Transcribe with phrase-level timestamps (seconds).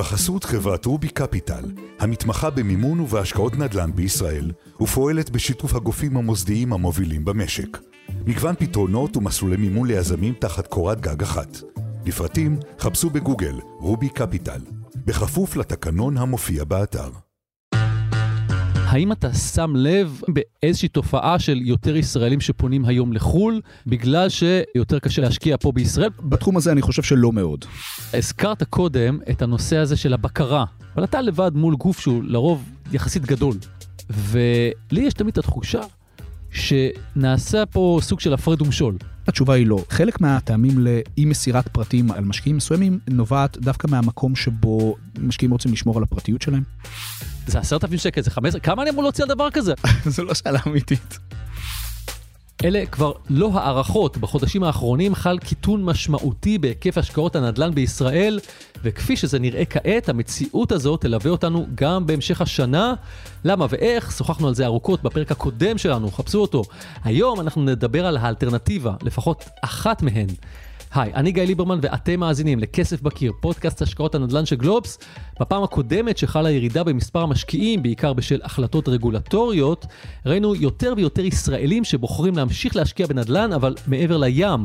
[0.00, 1.64] בחסות חברת רובי קפיטל,
[1.98, 7.78] המתמחה במימון ובהשקעות נדל"ן בישראל, ופועלת בשיתוף הגופים המוסדיים המובילים במשק.
[8.26, 11.58] מגוון פתרונות ומסלולי מימון ליזמים תחת קורת גג אחת.
[12.06, 14.60] לפרטים חפשו בגוגל רובי קפיטל,
[14.94, 17.29] בכפוף לתקנון המופיע באתר.
[18.90, 25.22] האם אתה שם לב באיזושהי תופעה של יותר ישראלים שפונים היום לחו"ל, בגלל שיותר קשה
[25.22, 26.10] להשקיע פה בישראל?
[26.20, 27.64] בתחום הזה אני חושב שלא מאוד.
[28.14, 30.64] הזכרת קודם את הנושא הזה של הבקרה,
[30.94, 33.56] אבל אתה לבד מול גוף שהוא לרוב יחסית גדול.
[34.10, 35.80] ולי יש תמיד את התחושה
[36.50, 38.96] שנעשה פה סוג של הפרד ומשול.
[39.26, 39.84] התשובה היא לא.
[39.90, 45.96] חלק מהטעמים לאי מסירת פרטים על משקיעים מסוימים נובעת דווקא מהמקום שבו משקיעים רוצים לשמור
[45.96, 46.62] על הפרטיות שלהם.
[47.46, 49.74] זה עשרת אלפים שקל, זה חמש עשרה, כמה אני אמור להוציא על דבר כזה?
[50.06, 51.18] זו לא שאלה אמיתית.
[52.64, 58.40] אלה כבר לא הערכות, בחודשים האחרונים חל קיטון משמעותי בהיקף השקעות הנדל"ן בישראל,
[58.82, 62.94] וכפי שזה נראה כעת, המציאות הזאת תלווה אותנו גם בהמשך השנה.
[63.44, 64.12] למה ואיך?
[64.12, 66.62] שוחחנו על זה ארוכות בפרק הקודם שלנו, חפשו אותו.
[67.04, 70.28] היום אנחנו נדבר על האלטרנטיבה, לפחות אחת מהן.
[70.94, 74.98] היי, אני גיא ליברמן ואתם מאזינים לכסף בקיר, פודקאסט השקעות הנדל"ן של גלובס.
[75.40, 79.86] בפעם הקודמת שחלה ירידה במספר המשקיעים, בעיקר בשל החלטות רגולטוריות,
[80.26, 84.64] ראינו יותר ויותר ישראלים שבוחרים להמשיך להשקיע בנדל"ן, אבל מעבר לים.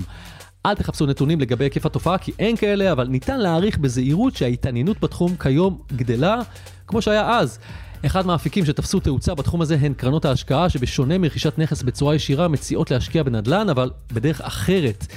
[0.66, 5.36] אל תחפשו נתונים לגבי היקף התופעה, כי אין כאלה, אבל ניתן להעריך בזהירות שההתעניינות בתחום
[5.36, 6.42] כיום גדלה,
[6.88, 7.60] כמו שהיה אז.
[8.06, 12.92] אחד מהאפיקים שתפסו תאוצה בתחום הזה הן קרנות ההשקעה, שבשונה מרכישת נכס בצורה ישירה, מציעות
[12.92, 15.08] להשקיע בנדל"ן, אבל בדרך אחרת.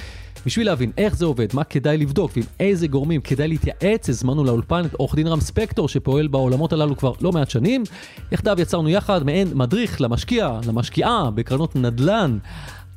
[0.45, 4.85] בשביל להבין איך זה עובד, מה כדאי לבדוק ועם איזה גורמים כדאי להתייעץ, הזמנו לאולפן
[4.85, 7.83] את עורך דין רם ספקטור שפועל בעולמות הללו כבר לא מעט שנים.
[8.31, 12.37] יחדיו יצרנו יחד מעין מדריך למשקיע, למשקיעה בקרנות נדל"ן.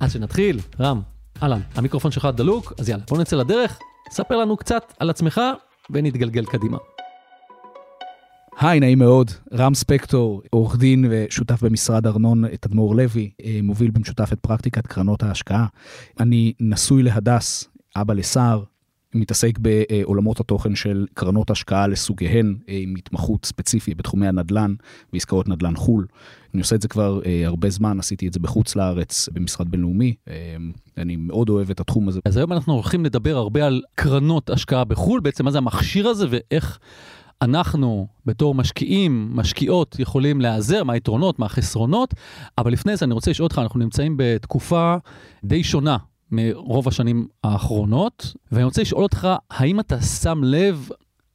[0.01, 1.01] אז שנתחיל, רם,
[1.43, 3.79] אהלן, המיקרופון שלך דלוק, אז יאללה, בוא נצא לדרך,
[4.11, 5.41] ספר לנו קצת על עצמך
[5.91, 6.79] ונתגלגל קדימה.
[8.63, 14.33] היי, נעים מאוד, רם ספקטור, עורך דין ושותף במשרד ארנון תדמור לוי, אה, מוביל במשותף
[14.33, 15.67] את פרקטיקת קרנות ההשקעה.
[16.21, 18.63] אני נשוי להדס, אבא לסער,
[19.15, 24.75] מתעסק בעולמות התוכן של קרנות השקעה לסוגיהן, אה, עם התמחות ספציפי בתחומי הנדל"ן
[25.13, 26.07] ועסקאות נדל"ן חו"ל.
[26.55, 30.15] אני עושה את זה כבר אה, הרבה זמן, עשיתי את זה בחוץ לארץ, במשרד בינלאומי.
[30.29, 30.57] אה,
[30.99, 32.21] אני מאוד אוהב את התחום הזה.
[32.25, 36.27] אז היום אנחנו הולכים לדבר הרבה על קרנות השקעה בחו"ל, בעצם מה זה המכשיר הזה
[36.31, 36.79] ואיך
[37.43, 42.15] אנחנו בתור משקיעים, משקיעות, יכולים להיעזר, מה היתרונות, מה החסרונות,
[42.59, 44.97] אבל לפני זה אני רוצה לשאול אותך, אנחנו נמצאים בתקופה
[45.45, 45.97] די שונה
[46.31, 50.89] מרוב השנים האחרונות, ואני רוצה לשאול אותך, האם אתה שם לב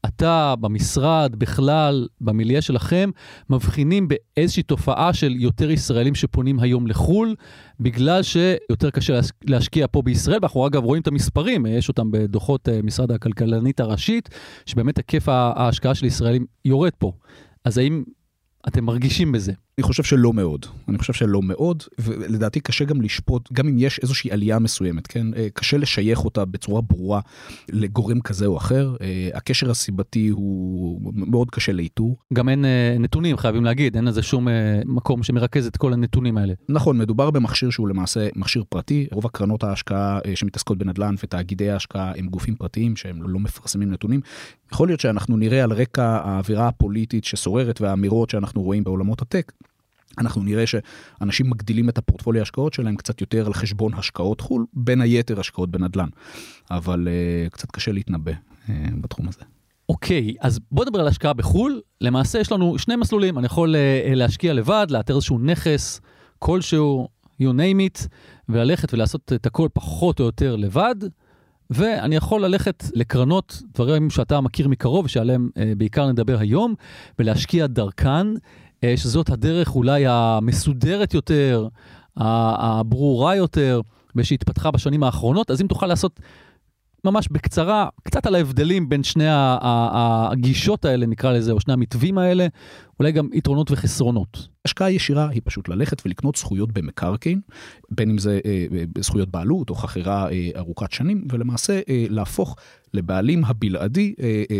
[0.05, 3.09] אתה במשרד, בכלל, במיליה שלכם,
[3.49, 7.35] מבחינים באיזושהי תופעה של יותר ישראלים שפונים היום לחו"ל,
[7.79, 12.79] בגלל שיותר קשה להשקיע פה בישראל, ואנחנו אגב רואים את המספרים, יש אותם בדוחות אה,
[12.83, 14.29] משרד הכלכלנית הראשית,
[14.65, 17.11] שבאמת היקף ההשקעה של ישראלים יורד פה.
[17.65, 18.03] אז האם
[18.67, 19.53] אתם מרגישים בזה?
[19.79, 20.65] אני חושב שלא מאוד.
[20.87, 25.33] אני חושב שלא מאוד, ולדעתי קשה גם לשפוט, גם אם יש איזושהי עלייה מסוימת, כן?
[25.33, 27.21] אה, קשה לשייך אותה בצורה ברורה
[27.69, 28.95] לגורם כזה או אחר.
[29.01, 32.17] אה, הקשר הסיבתי הוא מאוד קשה לאיתור.
[32.33, 34.47] גם אין אה, נתונים, חייבים להגיד, אין לזה שום
[34.85, 36.53] מקום שמרכז את כל הנתונים האלה.
[36.69, 39.07] נכון, מדובר במכשיר שהוא למעשה מכשיר פרטי.
[39.11, 44.21] רוב הקרנות ההשקעה שמתעסקות בנדל"ן ותאגידי ההשקעה הם גופים פרטיים שהם לא מפרסמים נתונים.
[44.71, 49.51] יכול להיות שאנחנו נראה על רקע האווירה הפוליטית ששוררת והאמירות שאנחנו רואים בעולמות הטק,
[50.17, 55.01] אנחנו נראה שאנשים מגדילים את הפורטפוליו ההשקעות שלהם קצת יותר על חשבון השקעות חו"ל, בין
[55.01, 56.09] היתר השקעות בנדל"ן.
[56.71, 58.69] אבל uh, קצת קשה להתנבא uh,
[59.01, 59.41] בתחום הזה.
[59.89, 61.81] אוקיי, okay, אז בוא נדבר על השקעה בחו"ל.
[62.01, 66.01] למעשה יש לנו שני מסלולים, אני יכול uh, להשקיע לבד, לאתר איזשהו נכס
[66.39, 67.07] כלשהו,
[67.41, 68.07] you name it,
[68.49, 70.95] וללכת ולעשות את הכל פחות או יותר לבד.
[71.69, 76.73] ואני יכול ללכת לקרנות, דברים שאתה מכיר מקרוב ושעליהם uh, בעיקר נדבר היום,
[77.19, 78.27] ולהשקיע דרכן.
[78.83, 81.67] אה, שזאת הדרך אולי המסודרת יותר,
[82.17, 83.81] הברורה יותר,
[84.15, 86.19] ושהתפתחה בשנים האחרונות, אז אם תוכל לעשות
[87.05, 92.47] ממש בקצרה, קצת על ההבדלים בין שני הגישות האלה, נקרא לזה, או שני המתווים האלה,
[92.99, 94.47] אולי גם יתרונות וחסרונות.
[94.65, 97.41] השקעה ישירה היא פשוט ללכת ולקנות זכויות במקרקעין,
[97.89, 100.27] בין אם זה אה, אה, זכויות בעלות או חכירה
[100.57, 102.55] ארוכת שנים, ולמעשה להפוך
[102.93, 104.13] לבעלים הבלעדי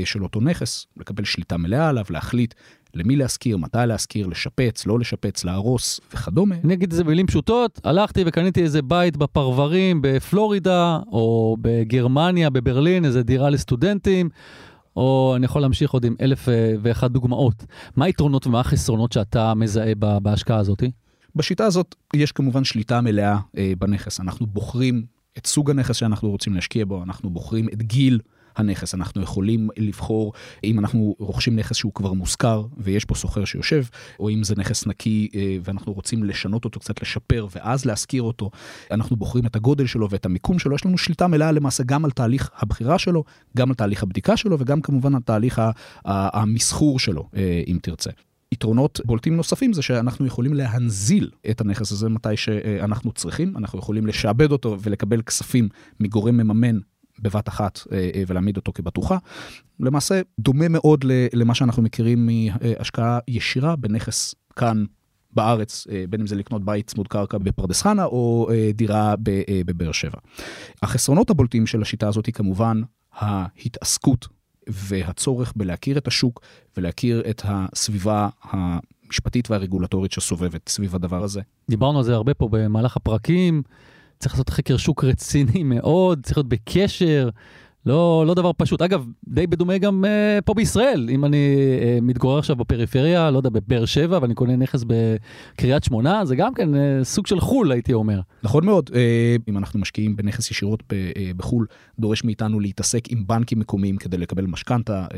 [0.05, 2.53] של אותו נכס, לקבל שליטה מלאה עליו, להחליט
[2.97, 6.55] למי להשכיר, מתי להשכיר, לשפץ, לא לשפץ, להרוס וכדומה.
[6.63, 13.05] אני אגיד את זה במילים פשוטות, הלכתי וקניתי איזה בית בפרברים בפלורידה, או בגרמניה, בברלין,
[13.05, 14.29] איזה דירה לסטודנטים.
[14.95, 17.65] או אני יכול להמשיך עוד עם אלף אה, ואחת דוגמאות.
[17.95, 20.83] מה היתרונות ומה החסרונות שאתה מזהה בהשקעה הזאת?
[21.35, 24.19] בשיטה הזאת יש כמובן שליטה מלאה אה, בנכס.
[24.19, 25.05] אנחנו בוחרים
[25.37, 28.19] את סוג הנכס שאנחנו רוצים להשקיע בו, אנחנו בוחרים את גיל
[28.59, 28.95] הנכס.
[28.95, 30.33] אנחנו יכולים לבחור
[30.63, 33.83] אם אנחנו רוכשים נכס שהוא כבר מושכר ויש פה סוחר שיושב,
[34.19, 38.49] או אם זה נכס נקי אה, ואנחנו רוצים לשנות אותו קצת, לשפר ואז להשכיר אותו.
[38.91, 42.11] אנחנו בוחרים את הגודל שלו ואת המיקום שלו, יש לנו שליטה מלאה למעשה גם על
[42.11, 43.23] תהליך הבחירה שלו,
[43.57, 45.61] גם על תהליך הבדיקה שלו וגם כמובן על תהליך
[46.05, 48.09] המסחור שלו, אה, אם תרצה.
[48.51, 54.07] יתרונות בולטים נוספים זה שאנחנו יכולים להנזיל את הנכס הזה מתי שאנחנו צריכים, אנחנו יכולים
[54.07, 55.69] לשעבד אותו ולקבל כספים
[55.99, 56.79] מגורם מממן
[57.19, 59.17] בבת אחת אה, אה, ולהעמיד אותו כבטוחה.
[59.79, 64.85] למעשה דומה מאוד למה שאנחנו מכירים מהשקעה ישירה בנכס כאן
[65.33, 69.15] בארץ, אה, בין אם זה לקנות בית צמוד קרקע בפרדס חנה או דירה
[69.65, 70.19] בבאר שבע.
[70.81, 72.81] החסרונות הבולטים של השיטה הזאת היא כמובן
[73.13, 74.27] ההתעסקות
[74.67, 76.41] והצורך בלהכיר את השוק
[76.77, 81.41] ולהכיר את הסביבה המשפטית והרגולטורית שסובבת סביב הדבר הזה.
[81.69, 83.63] דיברנו על זה הרבה פה במהלך הפרקים,
[84.19, 87.29] צריך לעשות חקר שוק רציני מאוד, צריך להיות בקשר.
[87.85, 88.81] לא, לא דבר פשוט.
[88.81, 91.07] אגב, די בדומה גם uh, פה בישראל.
[91.11, 96.25] אם אני uh, מתגורר עכשיו בפריפריה, לא יודע, בבאר שבע, ואני קונה נכס בקריית שמונה,
[96.25, 98.19] זה גם כן uh, סוג של חו"ל, הייתי אומר.
[98.43, 98.89] נכון מאוד.
[98.89, 98.93] Uh,
[99.47, 101.65] אם אנחנו משקיעים בנכס ישירות ב, uh, בחו"ל,
[101.99, 105.15] דורש מאיתנו להתעסק עם בנקים מקומיים כדי לקבל משכנתה uh, uh,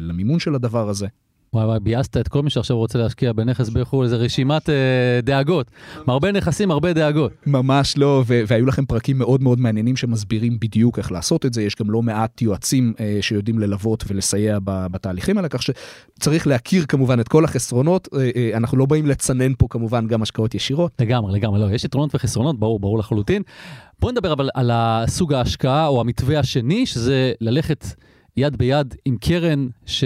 [0.00, 1.06] למימון של הדבר הזה.
[1.56, 5.70] וואי וואי, ביאסת את כל מי שעכשיו רוצה להשקיע בנכס בחו"ל, איזה רשימת אה, דאגות.
[6.06, 7.32] הרבה נכסים, הרבה דאגות.
[7.46, 11.62] ממש לא, והיו לכם פרקים מאוד מאוד מעניינים שמסבירים בדיוק איך לעשות את זה.
[11.62, 17.20] יש גם לא מעט יועצים אה, שיודעים ללוות ולסייע בתהליכים האלה, כך שצריך להכיר כמובן
[17.20, 18.08] את כל החסרונות.
[18.14, 20.92] אה, אה, אנחנו לא באים לצנן פה כמובן גם השקעות ישירות.
[21.00, 23.42] לגמרי, לגמרי, לא, יש יתרונות וחסרונות, ברור, ברור לחלוטין.
[24.00, 27.86] בוא נדבר אבל על הסוג ההשקעה או המתווה השני, שזה ללכת
[28.36, 30.04] יד ביד עם קרן ש...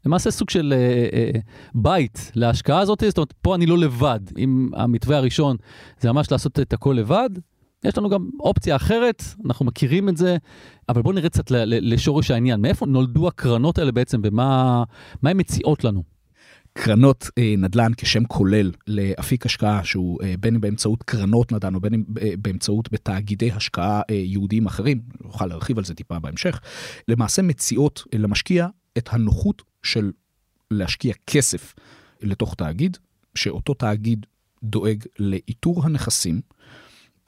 [0.00, 1.40] אה, למעשה סוג של אה, אה,
[1.74, 4.20] בית להשקעה הזאת, זאת אומרת, פה אני לא לבד.
[4.38, 5.56] אם המתווה הראשון
[6.00, 7.30] זה ממש לעשות את הכל לבד,
[7.84, 10.36] יש לנו גם אופציה אחרת, אנחנו מכירים את זה,
[10.88, 12.60] אבל בואו נראה קצת לשורש העניין.
[12.60, 14.84] מאיפה נולדו הקרנות האלה בעצם ומה
[15.22, 16.02] הן מציעות לנו?
[16.72, 21.80] קרנות אה, נדל"ן כשם כולל לאפיק השקעה שהוא אה, בין אם באמצעות קרנות נדל"ן או
[21.80, 26.60] בין אם אה, באמצעות בתאגידי השקעה אה, יהודיים אחרים, נוכל להרחיב על זה טיפה בהמשך,
[27.08, 28.66] למעשה מציעות למשקיע
[28.98, 30.12] את הנוחות של
[30.70, 31.74] להשקיע כסף
[32.20, 32.96] לתוך תאגיד,
[33.34, 34.26] שאותו תאגיד
[34.62, 36.40] דואג לאיתור הנכסים,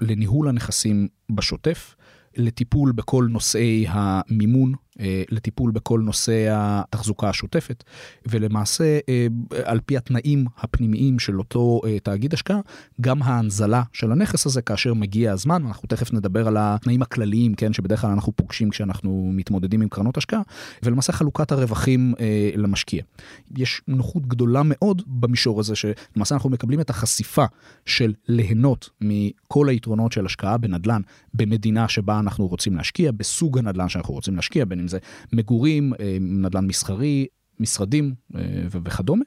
[0.01, 1.95] לניהול הנכסים בשוטף,
[2.37, 4.73] לטיפול בכל נושאי המימון,
[5.31, 7.85] לטיפול בכל נושא התחזוקה השוטפת,
[8.27, 9.27] ולמעשה אה,
[9.65, 12.61] על פי התנאים הפנימיים של אותו אה, תאגיד השקעה,
[13.01, 17.73] גם ההנזלה של הנכס הזה כאשר מגיע הזמן, אנחנו תכף נדבר על התנאים הכלליים, כן,
[17.73, 20.41] שבדרך כלל אנחנו פוגשים כשאנחנו מתמודדים עם קרנות השקעה,
[20.83, 22.15] ולמעשה חלוקת הרווחים
[22.57, 23.03] למשקיע.
[23.57, 27.45] יש נוחות גדולה מאוד במישור הזה, שלמעשה אנחנו מקבלים את החשיפה
[27.87, 31.03] של ליהנות מכל היתרונות של השקעה בנדל"ן
[31.35, 34.99] במדינה שבה אנחנו רוצים להשקיע, בסוג הנדל"ן שאנחנו רוצים להשקיע, בין אם זה
[35.33, 37.27] מגורים, אה, נדל"ן מסחרי,
[37.61, 39.25] משרדים אה, וכדומה,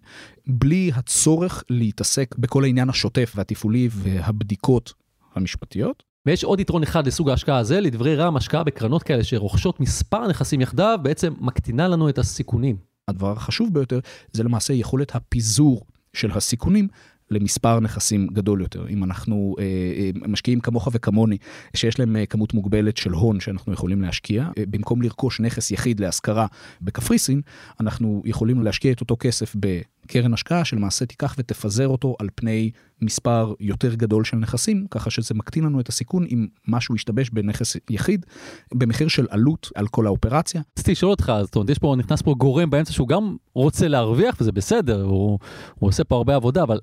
[0.47, 4.94] בלי הצורך להתעסק בכל העניין השוטף והתפעולי והבדיקות
[5.35, 6.03] המשפטיות.
[6.25, 10.62] ויש עוד יתרון אחד לסוג ההשקעה הזה, לדברי רם, השקעה בקרנות כאלה שרוכשות מספר נכסים
[10.62, 12.75] יחדיו, בעצם מקטינה לנו את הסיכונים.
[13.07, 14.00] הדבר החשוב ביותר
[14.31, 16.88] זה למעשה יכולת הפיזור של הסיכונים
[17.31, 18.88] למספר נכסים גדול יותר.
[18.89, 21.38] אם אנחנו אה, אה, משקיעים כמוך וכמוני,
[21.75, 26.48] שיש להם אה, כמות מוגבלת של הון שאנחנו יכולים להשקיע, במקום לרכוש נכס יחיד להשכרה
[26.81, 27.42] בקפריסין,
[27.80, 33.53] אנחנו יכולים להשקיע את אותו כסף בקרן השקעה שלמעשה תיקח ותפזר אותו על פני מספר
[33.60, 38.25] יותר גדול של נכסים, ככה שזה מקטין לנו את הסיכון אם משהו ישתבש בנכס יחיד,
[38.74, 40.62] במחיר של עלות על כל האופרציה.
[40.74, 44.36] רציתי לשאול אותך, זאת אומרת, יש פה, נכנס פה גורם באמצע שהוא גם רוצה להרוויח,
[44.39, 45.39] וזה בסדר, הוא,
[45.75, 46.79] הוא עושה פה הרבה עבודה, אבל...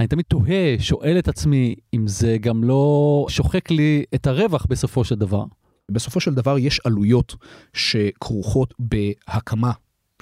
[0.00, 5.04] אני תמיד תוהה, שואל את עצמי, אם זה גם לא שוחק לי את הרווח בסופו
[5.04, 5.44] של דבר.
[5.90, 7.36] בסופו של דבר יש עלויות
[7.72, 9.72] שכרוכות בהקמה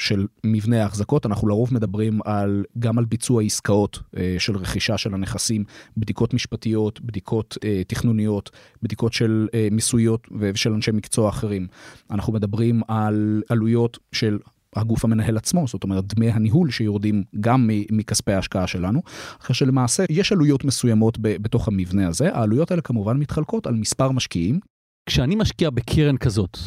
[0.00, 5.14] של מבנה ההחזקות, אנחנו לרוב מדברים על, גם על ביצוע עסקאות אה, של רכישה של
[5.14, 5.64] הנכסים,
[5.96, 8.50] בדיקות משפטיות, בדיקות אה, תכנוניות,
[8.82, 11.66] בדיקות של אה, מיסויות ושל אנשי מקצוע אחרים.
[12.10, 14.38] אנחנו מדברים על עלויות של
[14.76, 19.02] הגוף המנהל עצמו, זאת אומרת דמי הניהול שיורדים גם מכספי ההשקעה שלנו,
[19.40, 24.60] אחרי שלמעשה יש עלויות מסוימות בתוך המבנה הזה, העלויות האלה כמובן מתחלקות על מספר משקיעים.
[25.06, 26.58] כשאני משקיע בקרן כזאת,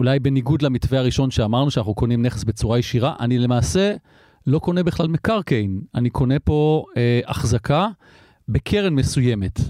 [0.00, 3.94] אולי בניגוד למתווה הראשון שאמרנו שאנחנו קונים נכס בצורה ישירה, אני למעשה
[4.46, 7.88] לא קונה בכלל מקרקעין, אני קונה פה אה, החזקה
[8.48, 9.60] בקרן מסוימת,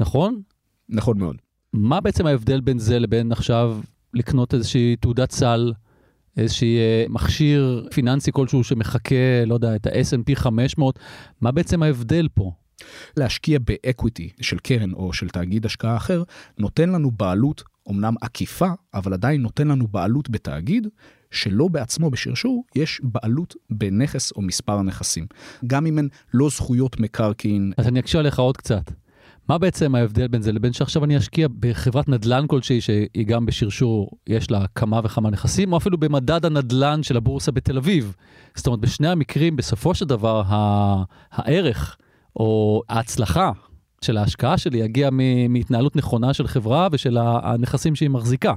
[0.00, 0.42] נכון?
[0.88, 1.36] נכון מאוד.
[1.72, 3.80] מה בעצם ההבדל בין זה לבין עכשיו
[4.14, 5.72] לקנות איזושהי תעודת סל
[6.36, 10.98] איזשהי אה, מכשיר פיננסי כלשהו שמחכה, לא יודע, את ה-S&P 500,
[11.40, 12.52] מה בעצם ההבדל פה?
[13.16, 16.22] להשקיע באקוויטי של קרן או של תאגיד השקעה אחר,
[16.58, 20.86] נותן לנו בעלות אמנם עקיפה, אבל עדיין נותן לנו בעלות בתאגיד,
[21.30, 25.26] שלא בעצמו בשרשור יש בעלות בנכס או מספר הנכסים.
[25.66, 27.72] גם אם הן לא זכויות מקרקעין.
[27.76, 28.90] אז אני אקשה עליך עוד קצת.
[29.48, 34.10] מה בעצם ההבדל בין זה לבין שעכשיו אני אשקיע בחברת נדל"ן כלשהי שהיא גם בשרשור,
[34.26, 38.14] יש לה כמה וכמה נכסים, או אפילו במדד הנדל"ן של הבורסה בתל אביב.
[38.54, 40.42] זאת אומרת, בשני המקרים, בסופו של דבר,
[41.32, 41.96] הערך
[42.36, 43.52] או ההצלחה
[44.00, 45.10] של ההשקעה שלי יגיע
[45.48, 48.54] מהתנהלות נכונה של חברה ושל הנכסים שהיא מחזיקה.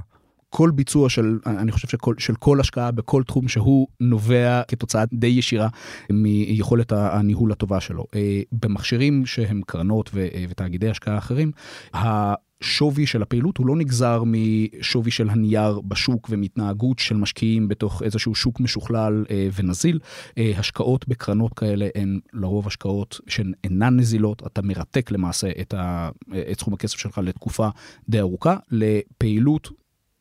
[0.56, 5.26] כל ביצוע של, אני חושב שכל, של כל השקעה בכל תחום שהוא נובע כתוצאה די
[5.26, 5.68] ישירה
[6.10, 8.04] מיכולת הניהול הטובה שלו.
[8.14, 11.52] אה, במכשירים שהם קרנות אה, ותאגידי השקעה אחרים,
[11.94, 18.34] השווי של הפעילות הוא לא נגזר משווי של הנייר בשוק ומתנהגות של משקיעים בתוך איזשהו
[18.34, 19.98] שוק משוכלל אה, ונזיל.
[20.36, 26.10] השקעות בקרנות כאלה הן לרוב השקעות שהן אינן נזילות, אתה מרתק למעשה את, ה,
[26.52, 27.68] את סכום הכסף שלך לתקופה
[28.08, 29.70] די ארוכה, לפעילות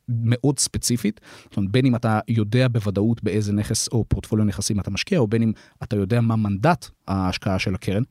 [0.10, 4.92] מאוד ספציפית, זאת אומרת, בין אם אתה יודע בוודאות באיזה נכס או פורטפוליו נכסים אתה
[4.92, 5.52] משקיע, או בין אם
[5.84, 8.04] אתה יודע מה מנדט ההשקעה של הקרן.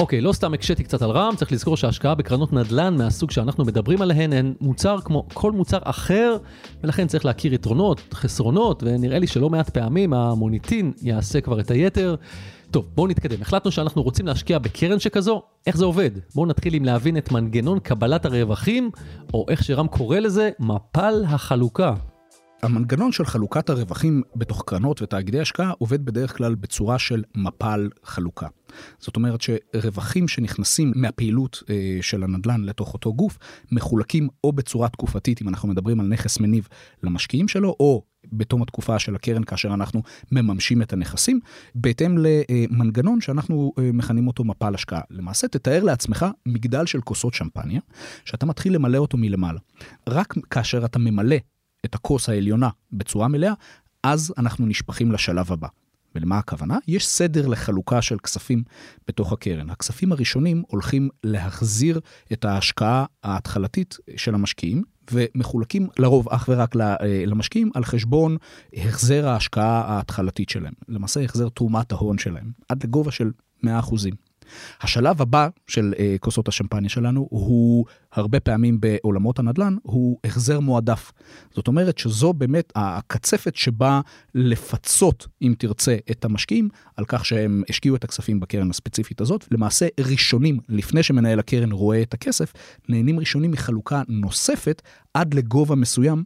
[0.00, 3.64] אוקיי, okay, לא סתם הקשיתי קצת על רע"מ, צריך לזכור שהשקעה בקרנות נדל"ן מהסוג שאנחנו
[3.64, 6.36] מדברים עליהן הן מוצר כמו כל מוצר אחר,
[6.84, 12.14] ולכן צריך להכיר יתרונות, חסרונות, ונראה לי שלא מעט פעמים המוניטין יעשה כבר את היתר.
[12.74, 13.42] טוב, בואו נתקדם.
[13.42, 16.10] החלטנו שאנחנו רוצים להשקיע בקרן שכזו, איך זה עובד?
[16.34, 18.90] בואו נתחיל עם להבין את מנגנון קבלת הרווחים,
[19.34, 21.94] או איך שרם קורא לזה, מפל החלוקה.
[22.64, 28.46] המנגנון של חלוקת הרווחים בתוך קרנות ותאגידי השקעה עובד בדרך כלל בצורה של מפל חלוקה.
[28.98, 33.38] זאת אומרת שרווחים שנכנסים מהפעילות אה, של הנדל"ן לתוך אותו גוף
[33.72, 36.68] מחולקים או בצורה תקופתית אם אנחנו מדברים על נכס מניב
[37.02, 38.02] למשקיעים שלו או
[38.32, 40.02] בתום התקופה של הקרן כאשר אנחנו
[40.32, 41.40] מממשים את הנכסים
[41.74, 45.00] בהתאם למנגנון שאנחנו אה, מכנים אותו מפל השקעה.
[45.10, 47.80] למעשה תתאר לעצמך מגדל של כוסות שמפניה
[48.24, 49.60] שאתה מתחיל למלא אותו מלמעלה.
[50.08, 51.36] רק כאשר אתה ממלא
[51.84, 53.52] את הכוס העליונה בצורה מלאה,
[54.02, 55.68] אז אנחנו נשפכים לשלב הבא.
[56.14, 56.78] ולמה הכוונה?
[56.88, 58.62] יש סדר לחלוקה של כספים
[59.08, 59.70] בתוך הקרן.
[59.70, 62.00] הכספים הראשונים הולכים להחזיר
[62.32, 68.36] את ההשקעה ההתחלתית של המשקיעים, ומחולקים לרוב אך ורק אה, למשקיעים על חשבון
[68.74, 70.72] החזר ההשקעה ההתחלתית שלהם.
[70.88, 73.30] למעשה החזר תרומת ההון שלהם, עד לגובה של
[73.64, 73.68] 100%.
[74.80, 81.12] השלב הבא של uh, כוסות השמפניה שלנו הוא הרבה פעמים בעולמות הנדל"ן, הוא החזר מועדף.
[81.50, 84.00] זאת אומרת שזו באמת הקצפת שבאה
[84.34, 89.44] לפצות, אם תרצה, את המשקיעים על כך שהם השקיעו את הכספים בקרן הספציפית הזאת.
[89.50, 92.52] למעשה ראשונים, לפני שמנהל הקרן רואה את הכסף,
[92.88, 94.82] נהנים ראשונים מחלוקה נוספת
[95.14, 96.24] עד לגובה מסוים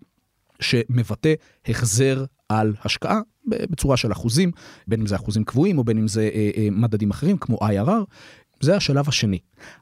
[0.61, 1.35] שמבטא
[1.69, 4.51] החזר על השקעה בצורה של אחוזים,
[4.89, 8.05] בין אם זה אחוזים קבועים או בין אם זה אה, אה, מדדים אחרים כמו IRR.
[8.61, 9.39] זה השלב השני.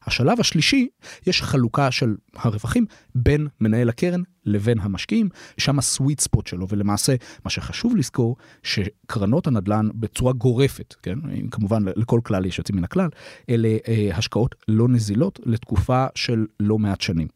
[0.06, 0.88] השלב השלישי,
[1.26, 7.50] יש חלוקה של הרווחים בין מנהל הקרן לבין המשקיעים, שם הסוויט ספוט שלו, ולמעשה מה
[7.50, 11.18] שחשוב לזכור, שקרנות הנדל"ן בצורה גורפת, כן,
[11.50, 13.08] כמובן לכל כלל יש יוצאים מן הכלל,
[13.50, 17.28] אלה אה, השקעות לא נזילות לתקופה של לא מעט שנים.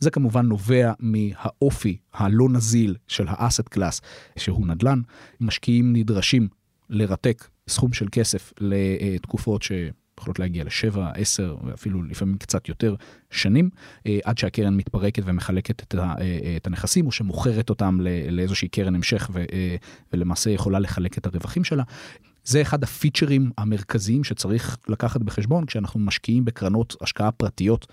[0.00, 4.00] זה כמובן נובע מהאופי הלא נזיל של האסט קלאס
[4.38, 5.00] שהוא נדל"ן.
[5.40, 6.48] משקיעים נדרשים
[6.90, 12.94] לרתק סכום של כסף לתקופות שיכולות להגיע לשבע, עשר ואפילו לפעמים קצת יותר
[13.30, 13.70] שנים,
[14.06, 17.98] אה, עד שהקרן מתפרקת ומחלקת את, אה, את הנכסים או שמוכרת אותם
[18.30, 19.76] לאיזושהי קרן המשך אה,
[20.12, 21.82] ולמעשה יכולה לחלק את הרווחים שלה.
[22.44, 27.86] זה אחד הפיצ'רים המרכזיים שצריך לקחת בחשבון כשאנחנו משקיעים בקרנות השקעה פרטיות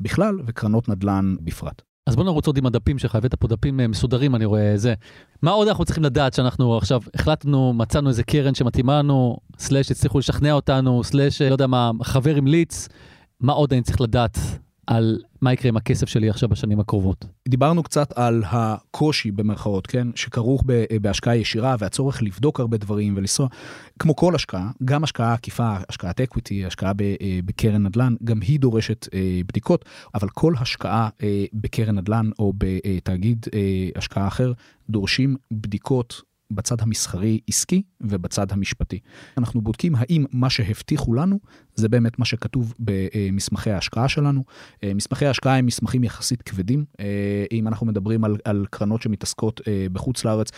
[0.00, 1.82] בכלל וקרנות נדל"ן בפרט.
[2.06, 4.94] אז בוא נרוץ עוד עם הדפים שלך, הבאת פה דפים אה, מסודרים, אני רואה זה.
[5.42, 10.18] מה עוד אנחנו צריכים לדעת שאנחנו עכשיו החלטנו, מצאנו איזה קרן שמתאימה לנו, סלאש הצליחו
[10.18, 12.88] לשכנע אותנו, סלאש, אה, לא יודע מה, חבר המליץ,
[13.40, 14.38] מה עוד אני צריך לדעת
[14.86, 17.24] על מה יקרה עם הכסף שלי עכשיו בשנים הקרובות.
[17.48, 20.64] דיברנו קצת על הקושי במרכאות, כן, שכרוך
[21.00, 23.48] בהשקעה ישירה והצורך לבדוק הרבה דברים ולנסוע.
[23.98, 26.92] כמו כל השקעה, גם השקעה עקיפה, השקעת equity, השקעה
[27.44, 33.46] בקרן נדל"ן, גם היא דורשת אה, בדיקות, אבל כל השקעה אה, בקרן נדל"ן או בתאגיד
[33.54, 34.52] אה, השקעה אחר
[34.90, 38.98] דורשים בדיקות בצד המסחרי עסקי ובצד המשפטי.
[39.38, 41.38] אנחנו בודקים האם מה שהבטיחו לנו
[41.74, 44.44] זה באמת מה שכתוב במסמכי ההשקעה שלנו.
[44.84, 46.84] אה, מסמכי ההשקעה הם מסמכים יחסית כבדים.
[47.00, 47.04] אה,
[47.52, 50.50] אם אנחנו מדברים על, על קרנות שמתעסקות אה, בחוץ לארץ,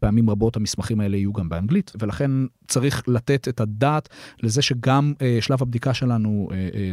[0.00, 2.30] פעמים רבות המסמכים האלה יהיו גם באנגלית, ולכן
[2.68, 4.08] צריך לתת את הדעת
[4.42, 6.48] לזה שגם שלב הבדיקה שלנו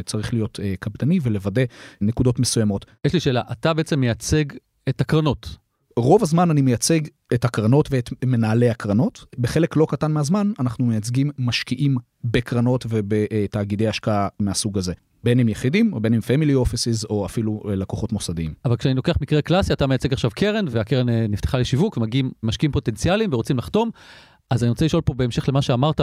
[0.06, 1.62] צריך להיות קפדני ולוודא
[2.00, 2.86] נקודות מסוימות.
[3.04, 4.44] יש לי שאלה, אתה בעצם מייצג
[4.88, 5.63] את הקרנות.
[5.96, 7.00] רוב הזמן אני מייצג
[7.34, 9.24] את הקרנות ואת מנהלי הקרנות.
[9.38, 14.92] בחלק לא קטן מהזמן אנחנו מייצגים משקיעים בקרנות ובתאגידי השקעה מהסוג הזה.
[15.24, 18.54] בין אם יחידים או בין אם פמילי אופיסיס או אפילו אה, לקוחות מוסדיים.
[18.64, 22.72] אבל כשאני לוקח מקרה קלאסי, אתה מייצג עכשיו קרן, והקרן אה, נפתחה לשיווק, ומגיעים משקיעים
[22.72, 23.90] פוטנציאליים ורוצים לחתום,
[24.50, 26.00] אז אני רוצה לשאול פה בהמשך למה שאמרת,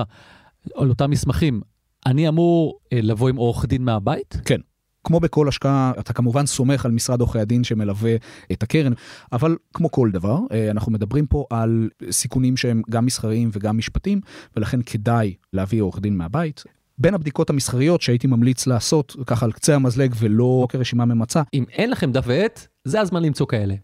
[0.76, 1.62] על אותם מסמכים,
[2.06, 4.38] אני אמור אה, לבוא עם עורך דין מהבית?
[4.46, 4.60] כן.
[5.04, 8.16] כמו בכל השקעה, אתה כמובן סומך על משרד עורכי הדין שמלווה
[8.52, 8.94] את הקרן,
[9.32, 14.22] אבל כמו כל דבר, אה, אנחנו מדברים פה על סיכונים שהם גם מסחריים וגם משפטיים,
[14.56, 16.64] ולכן כדאי להביא עורך דין מהבית.
[16.98, 21.90] בין הבדיקות המסחריות שהייתי ממליץ לעשות, ככה על קצה המזלג ולא כרשימה ממצה, אם אין
[21.90, 23.76] לכם דף ועט, זה הזמן למצוא כאלה.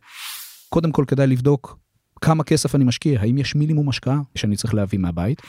[0.70, 1.78] קודם כל כדאי לבדוק
[2.22, 5.42] כמה כסף אני משקיע, האם יש מינימום השקעה שאני צריך להביא מהבית.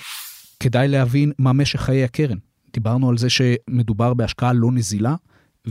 [0.61, 2.39] כדאי להבין מה משך חיי הקרן.
[2.73, 5.15] דיברנו על זה שמדובר בהשקעה לא נזילה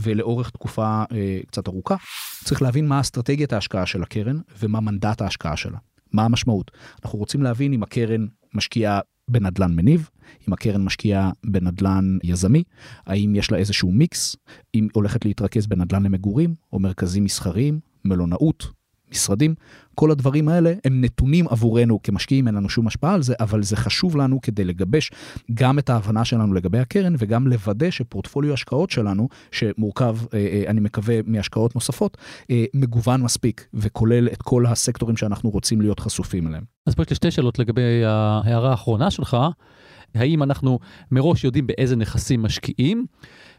[0.02, 1.96] ולאורך תקופה אה, קצת ארוכה.
[2.44, 5.78] צריך להבין מה אסטרטגיית ההשקעה של הקרן ומה מנדט ההשקעה שלה.
[6.12, 6.70] מה המשמעות?
[7.04, 9.00] אנחנו רוצים להבין אם הקרן משקיעה
[9.30, 10.10] בנדלן מניב,
[10.48, 12.62] אם הקרן משקיעה בנדלן יזמי,
[13.06, 14.36] האם יש לה איזשהו מיקס,
[14.74, 18.66] אם הולכת להתרכז בנדלן למגורים או מרכזים מסחריים, מלונאות,
[19.12, 19.54] משרדים,
[19.94, 23.76] כל הדברים האלה הם נתונים עבורנו כמשקיעים, אין לנו שום השפעה על זה, אבל זה
[23.76, 25.10] חשוב לנו כדי לגבש
[25.54, 30.80] גם את ההבנה שלנו לגבי הקרן וגם לוודא שפורטפוליו השקעות שלנו, שמורכב, אה, אה, אני
[30.80, 32.16] מקווה, מהשקעות נוספות,
[32.50, 36.64] אה, מגוון מספיק וכולל את כל הסקטורים שאנחנו רוצים להיות חשופים אליהם.
[36.86, 39.36] אז פה יש לי שתי שאלות לגבי ההערה האחרונה שלך.
[40.14, 40.78] האם אנחנו
[41.10, 43.06] מראש יודעים באיזה נכסים משקיעים?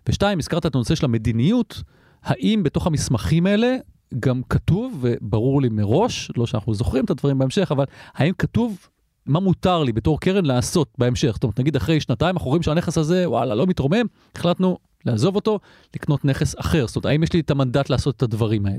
[0.09, 1.83] ושתיים, הזכרת את הנושא של המדיניות,
[2.23, 3.75] האם בתוך המסמכים האלה
[4.19, 8.87] גם כתוב, וברור לי מראש, לא שאנחנו זוכרים את הדברים בהמשך, אבל האם כתוב
[9.25, 11.31] מה מותר לי בתור קרן לעשות בהמשך?
[11.33, 15.59] זאת אומרת, נגיד אחרי שנתיים אנחנו רואים שהנכס הזה, וואלה, לא מתרומם, החלטנו לעזוב אותו,
[15.95, 16.87] לקנות נכס אחר.
[16.87, 18.77] זאת אומרת, האם יש לי את המנדט לעשות את הדברים האלה?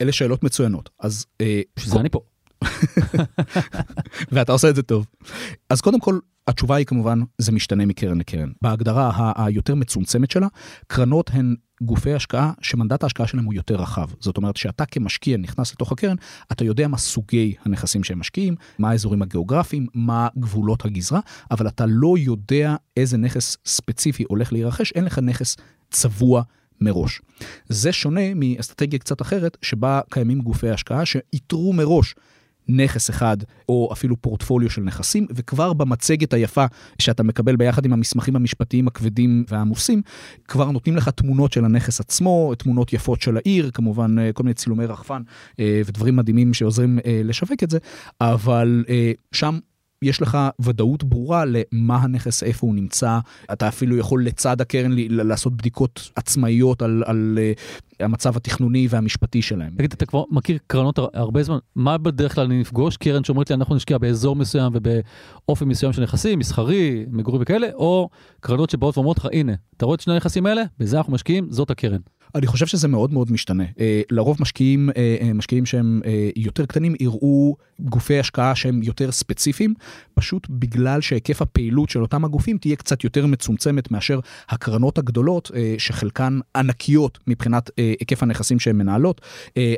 [0.00, 0.90] אלה שאלות מצוינות.
[1.00, 1.26] אז...
[1.40, 2.20] אה, שזה אני פה.
[4.32, 5.06] ואתה עושה את זה טוב.
[5.70, 8.50] אז קודם כל, התשובה היא כמובן, זה משתנה מקרן לקרן.
[8.62, 10.46] בהגדרה היותר מצומצמת שלה,
[10.86, 14.06] קרנות הן גופי השקעה שמנדט ההשקעה שלהם הוא יותר רחב.
[14.20, 16.16] זאת אומרת שאתה כמשקיע נכנס לתוך הקרן,
[16.52, 21.84] אתה יודע מה סוגי הנכסים שהם משקיעים, מה האזורים הגיאוגרפיים, מה גבולות הגזרה, אבל אתה
[21.88, 25.56] לא יודע איזה נכס ספציפי הולך להירכש, אין לך נכס
[25.90, 26.42] צבוע
[26.80, 27.20] מראש.
[27.68, 32.14] זה שונה מאסטרטגיה קצת אחרת, שבה קיימים גופי השקעה שאיתרו מראש
[32.68, 33.36] נכס אחד
[33.68, 36.64] או אפילו פורטפוליו של נכסים, וכבר במצגת היפה
[36.98, 40.02] שאתה מקבל ביחד עם המסמכים המשפטיים הכבדים והעמוסים,
[40.48, 44.54] כבר נותנים לך תמונות של הנכס עצמו, תמונות יפות של העיר, כמובן אה, כל מיני
[44.54, 45.22] צילומי רחפן
[45.60, 47.78] אה, ודברים מדהימים שעוזרים אה, לשווק את זה,
[48.20, 48.84] אבל
[49.32, 49.58] שם
[50.02, 53.18] יש לך ודאות ברורה למה הנכס, איפה הוא נמצא,
[53.52, 59.72] אתה אפילו יכול לצד הקרן לעשות בדיקות עצמאיות על, על uh, המצב התכנוני והמשפטי שלהם.
[59.76, 62.96] תגיד, אתה כבר מכיר קרנות הרבה זמן, מה בדרך כלל אני נפגוש?
[62.96, 68.08] קרן שאומרת לי אנחנו נשקיע באזור מסוים ובאופן מסוים של נכסים, מסחרי, מגורים וכאלה, או
[68.40, 70.62] קרנות שבאות ואומרות לך, הנה, אתה רואה את שני הנכסים האלה?
[70.78, 72.00] בזה אנחנו משקיעים, זאת הקרן.
[72.34, 73.64] אני חושב שזה מאוד מאוד משתנה.
[73.80, 76.00] אה, לרוב משקיעים, אה, אה, משקיעים שהם
[76.36, 79.74] יותר קטנים יראו גופי השקעה שהם יותר ספציפיים,
[80.14, 86.38] פשוט בגלל שהיקף הפעילות של אותם הגופים תהיה קצת יותר מצומצמת מאשר הקרנות הגדולות, שחלקן
[86.56, 89.20] ענקיות מבחינת היקף הנכסים שהן מנהלות,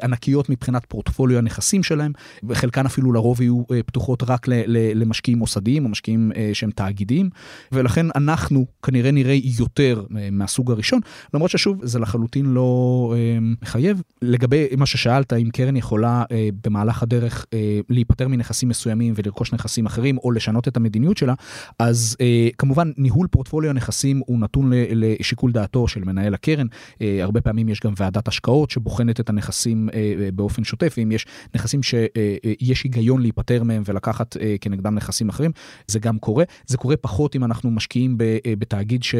[0.02, 2.12] ענקיות מבחינת פורטפוליו הנכסים שלהם,
[2.44, 4.46] וחלקן אפילו לרוב יהיו פתוחות רק
[4.94, 7.30] למשקיעים מוסדיים או משקיעים שהם תאגידיים,
[7.72, 11.00] ולכן אנחנו כנראה נראה יותר מהסוג הראשון,
[11.34, 14.02] למרות ששוב, זה לחלוטין לחלוטין לא אה, מחייב.
[14.22, 19.86] לגבי מה ששאלת, אם קרן יכולה אה, במהלך הדרך אה, להיפטר מנכסים מסוימים ולרכוש נכסים
[19.86, 21.34] אחרים, או לשנות את המדיניות שלה,
[21.78, 22.16] אז
[22.58, 26.66] כמובן ניהול פורטפוליו הנכסים הוא נתון לשיקול דעתו של מנהל הקרן.
[27.00, 29.88] הרבה פעמים יש גם ועדת השקעות שבוחנת את הנכסים
[30.34, 35.50] באופן שוטף, ואם יש נכסים שיש היגיון להיפטר מהם ולקחת כנגדם נכסים אחרים,
[35.86, 36.44] זה גם קורה.
[36.66, 38.14] זה קורה פחות אם אנחנו משקיעים
[38.58, 39.14] בתאגיד ש...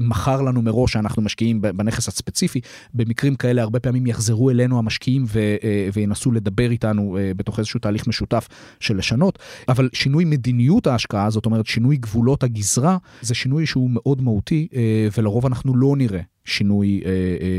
[0.00, 2.60] מכר לנו מראש שאנחנו משקיעים בנכס הספציפי,
[2.94, 7.80] במקרים כאלה הרבה פעמים יחזרו אלינו המשקיעים ו, אה, וינסו לדבר איתנו אה, בתוך איזשהו
[7.80, 8.48] תהליך משותף
[8.80, 14.22] של לשנות, אבל שינוי מדיניות ההשקעה, זאת אומרת שינוי גבולות הגזרה, זה שינוי שהוא מאוד
[14.22, 17.00] מהותי אה, ולרוב אנחנו לא נראה שינוי,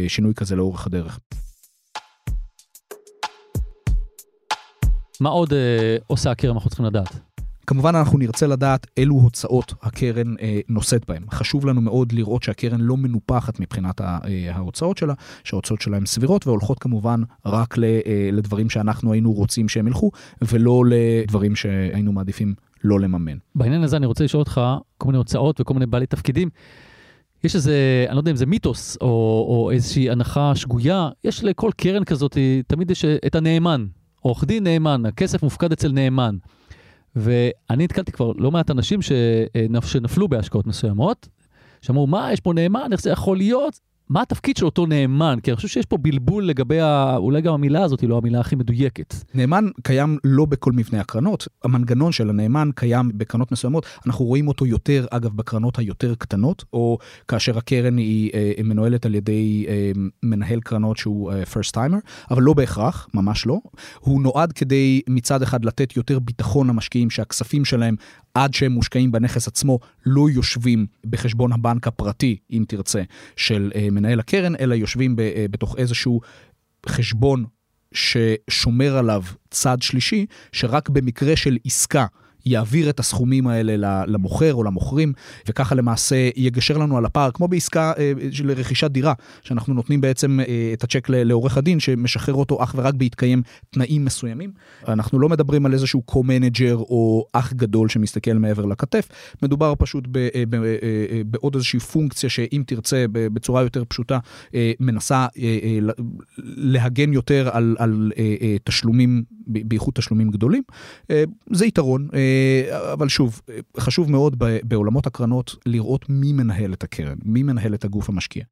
[0.07, 1.19] שינוי כזה לאורך הדרך.
[5.19, 5.53] מה עוד
[6.07, 7.32] עושה הקרן אנחנו צריכים לדעת?
[7.67, 11.23] כמובן אנחנו נרצה לדעת אילו הוצאות הקרן אה, נושאת בהן.
[11.31, 14.17] חשוב לנו מאוד לראות שהקרן לא מנופחת מבחינת אה,
[14.51, 19.69] ההוצאות שלה, שההוצאות שלה הן סבירות והולכות כמובן רק ל, אה, לדברים שאנחנו היינו רוצים
[19.69, 23.37] שהם ילכו, ולא לדברים שהיינו מעדיפים לא לממן.
[23.55, 24.61] בעניין הזה אני רוצה לשאול אותך
[24.97, 26.49] כל מיני הוצאות וכל מיני בעלי תפקידים.
[27.43, 29.07] יש איזה, אני לא יודע אם זה מיתוס או,
[29.49, 33.85] או איזושהי הנחה שגויה, יש לכל קרן כזאת, תמיד יש את הנאמן,
[34.21, 36.37] עורך דין נאמן, הכסף מופקד אצל נאמן.
[37.15, 41.27] ואני נתקלתי כבר לא מעט אנשים שנפלו בהשקעות מסוימות,
[41.81, 43.79] שאמרו, מה, יש פה נאמן, איך זה יכול להיות?
[44.09, 45.39] מה התפקיד של אותו נאמן?
[45.43, 47.15] כי אני חושב שיש פה בלבול לגבי, ה...
[47.17, 49.15] אולי גם המילה הזאת היא לא המילה הכי מדויקת.
[49.33, 54.65] נאמן קיים לא בכל מבנה הקרנות, המנגנון של הנאמן קיים בקרנות מסוימות, אנחנו רואים אותו
[54.65, 59.91] יותר, אגב, בקרנות היותר קטנות, או כאשר הקרן היא אה, מנוהלת על ידי אה,
[60.23, 63.59] מנהל קרנות שהוא אה, first timer, אבל לא בהכרח, ממש לא.
[63.99, 67.95] הוא נועד כדי מצד אחד לתת יותר ביטחון למשקיעים שהכספים שלהם
[68.33, 73.03] עד שהם מושקעים בנכס עצמו לא יושבים בחשבון הבנק הפרטי, אם תרצה,
[73.35, 76.21] של אה, מנהל הקרן, אלא יושבים אה, בתוך איזשהו
[76.89, 77.45] חשבון
[77.93, 82.05] ששומר עליו צד שלישי, שרק במקרה של עסקה
[82.45, 85.13] יעביר את הסכומים האלה למוכר או למוכרים,
[85.49, 90.39] וככה למעשה יגשר לנו על הפער, כמו בעסקה אה, של רכישת דירה, שאנחנו נותנים בעצם
[90.39, 94.51] אה, את הצ'ק לעורך הדין, שמשחרר אותו אך ורק בהתקיים תנאים מסוימים.
[94.87, 99.07] אנחנו לא מדברים על איזשהו co-manager או אח גדול שמסתכל מעבר לכתף,
[99.43, 100.43] מדובר פשוט אה,
[101.25, 104.19] בעוד איזושהי פונקציה שאם תרצה בצורה יותר פשוטה,
[104.79, 105.27] מנסה
[106.37, 108.11] להגן יותר על, על
[108.63, 110.63] תשלומים, באיכות תשלומים גדולים.
[111.51, 112.07] זה יתרון.
[112.93, 113.41] אבל שוב,
[113.79, 118.43] חשוב מאוד בעולמות הקרנות לראות מי מנהל את הקרן, מי מנהל את הגוף המשקיע.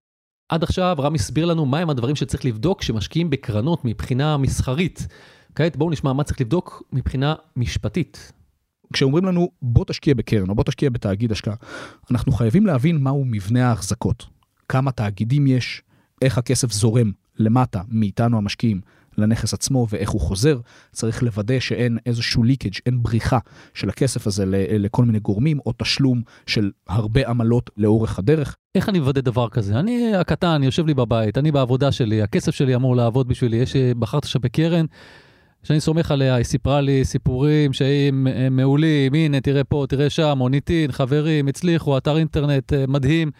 [0.49, 5.07] עד עכשיו רם הסביר לנו מהם הדברים שצריך לבדוק כשמשקיעים בקרנות מבחינה מסחרית.
[5.55, 8.31] כעת בואו נשמע מה צריך לבדוק מבחינה משפטית.
[8.93, 11.55] כשאומרים לנו בוא תשקיע בקרן או בוא תשקיע בתאגיד השקעה,
[12.11, 14.25] אנחנו חייבים להבין מהו מבנה ההחזקות.
[14.69, 15.81] כמה תאגידים יש,
[16.21, 18.81] איך הכסף זורם למטה מאיתנו המשקיעים
[19.17, 20.59] לנכס עצמו ואיך הוא חוזר.
[20.91, 23.37] צריך לוודא שאין איזשהו ליקג', אין בריחה
[23.73, 24.43] של הכסף הזה
[24.79, 28.55] לכל מיני גורמים, או תשלום של הרבה עמלות לאורך הדרך.
[28.75, 29.79] איך אני מוודא דבר כזה?
[29.79, 34.23] אני הקטן, יושב לי בבית, אני בעבודה שלי, הכסף שלי אמור לעבוד בשבילי, יש, בחרת
[34.23, 34.85] עכשיו בקרן.
[35.63, 40.91] שאני סומך עליה, היא סיפרה לי סיפורים שהם מעולים, הנה תראה פה, תראה שם, מוניטין,
[40.91, 43.31] חברים, הצליחו, אתר אינטרנט אה, מדהים.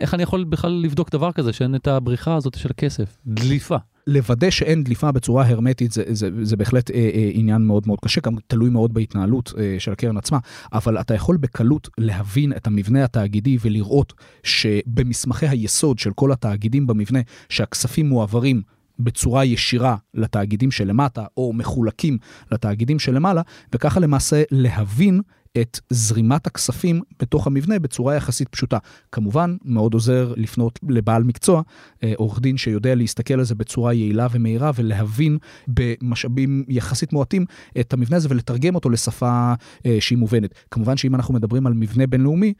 [0.00, 3.18] איך אני יכול בכלל לבדוק דבר כזה, שאין את הבריחה הזאת של הכסף?
[3.26, 3.76] דליפה.
[4.06, 8.20] לוודא שאין דליפה בצורה הרמטית זה, זה, זה בהחלט אה, אה, עניין מאוד מאוד קשה,
[8.20, 10.38] גם תלוי מאוד בהתנהלות אה, של הקרן עצמה,
[10.72, 17.20] אבל אתה יכול בקלות להבין את המבנה התאגידי ולראות שבמסמכי היסוד של כל התאגידים במבנה,
[17.48, 18.62] שהכספים מועברים
[18.98, 22.18] בצורה ישירה לתאגידים שלמטה, או מחולקים
[22.52, 25.20] לתאגידים שלמעלה, וככה למעשה להבין
[25.60, 28.78] את זרימת הכספים בתוך המבנה בצורה יחסית פשוטה.
[29.12, 31.62] כמובן, מאוד עוזר לפנות לבעל מקצוע,
[32.04, 35.38] אה, עורך דין שיודע להסתכל על זה בצורה יעילה ומהירה ולהבין
[35.68, 37.44] במשאבים יחסית מועטים
[37.80, 39.52] את המבנה הזה ולתרגם אותו לשפה
[39.86, 40.54] אה, שהיא מובנת.
[40.70, 42.52] כמובן שאם אנחנו מדברים על מבנה בינלאומי,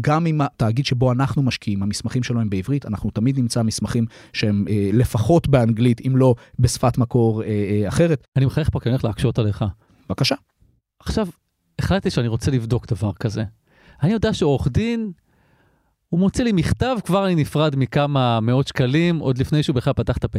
[0.00, 4.64] גם עם התאגיד שבו אנחנו משקיעים, המסמכים שלו הם בעברית, אנחנו תמיד נמצא מסמכים שהם
[4.68, 8.26] אה, לפחות באנגלית, אם לא בשפת מקור אה, אה, אחרת.
[8.36, 9.64] אני מחייך פה כי אני הולך להקשות עליך.
[10.08, 10.34] בבקשה.
[11.00, 11.28] עכשיו,
[11.78, 13.44] החלטתי שאני רוצה לבדוק דבר כזה.
[14.02, 15.12] אני יודע שעורך דין,
[16.08, 20.16] הוא מוציא לי מכתב, כבר אני נפרד מכמה מאות שקלים, עוד לפני שהוא בכלל פתח
[20.16, 20.38] את הפה.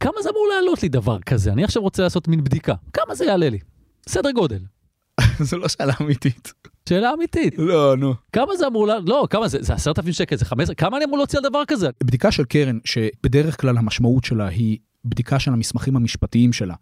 [0.00, 1.52] כמה זה אמור לעלות לי דבר כזה?
[1.52, 2.74] אני עכשיו רוצה לעשות מין בדיקה.
[2.92, 3.58] כמה זה יעלה לי?
[4.08, 4.58] סדר גודל.
[5.48, 6.52] זו לא שאלה אמיתית.
[6.88, 7.54] שאלה אמיתית.
[7.58, 8.14] לא, נו.
[8.32, 9.08] כמה זה אמור, לעלות?
[9.08, 9.58] לא, כמה זה?
[9.60, 11.88] זה עשרת אלפים שקל, זה חמש כמה אני אמור להוציא על דבר כזה?
[12.04, 16.74] בדיקה של קרן, שבדרך כלל המשמעות שלה היא בדיקה של המסמכים המשפטיים שלה,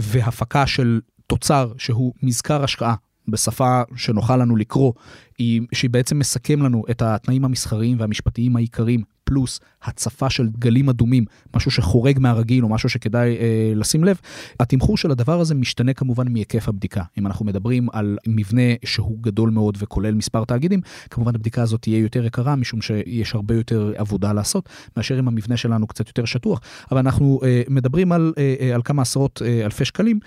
[0.00, 2.94] והפקה של תוצר שהוא מזכר השקעה
[3.28, 4.92] בשפה שנוחה לנו לקרוא,
[5.38, 11.24] היא, שהיא בעצם מסכם לנו את התנאים המסחריים והמשפטיים העיקריים, פלוס הצפה של דגלים אדומים,
[11.56, 14.20] משהו שחורג מהרגיל או משהו שכדאי אה, לשים לב.
[14.60, 17.02] התמחור של הדבר הזה משתנה כמובן מהיקף הבדיקה.
[17.18, 21.98] אם אנחנו מדברים על מבנה שהוא גדול מאוד וכולל מספר תאגידים, כמובן הבדיקה הזאת תהיה
[21.98, 26.60] יותר יקרה, משום שיש הרבה יותר עבודה לעשות, מאשר אם המבנה שלנו קצת יותר שטוח.
[26.90, 30.18] אבל אנחנו אה, מדברים על, אה, אה על כמה עשרות אה, אלפי שקלים,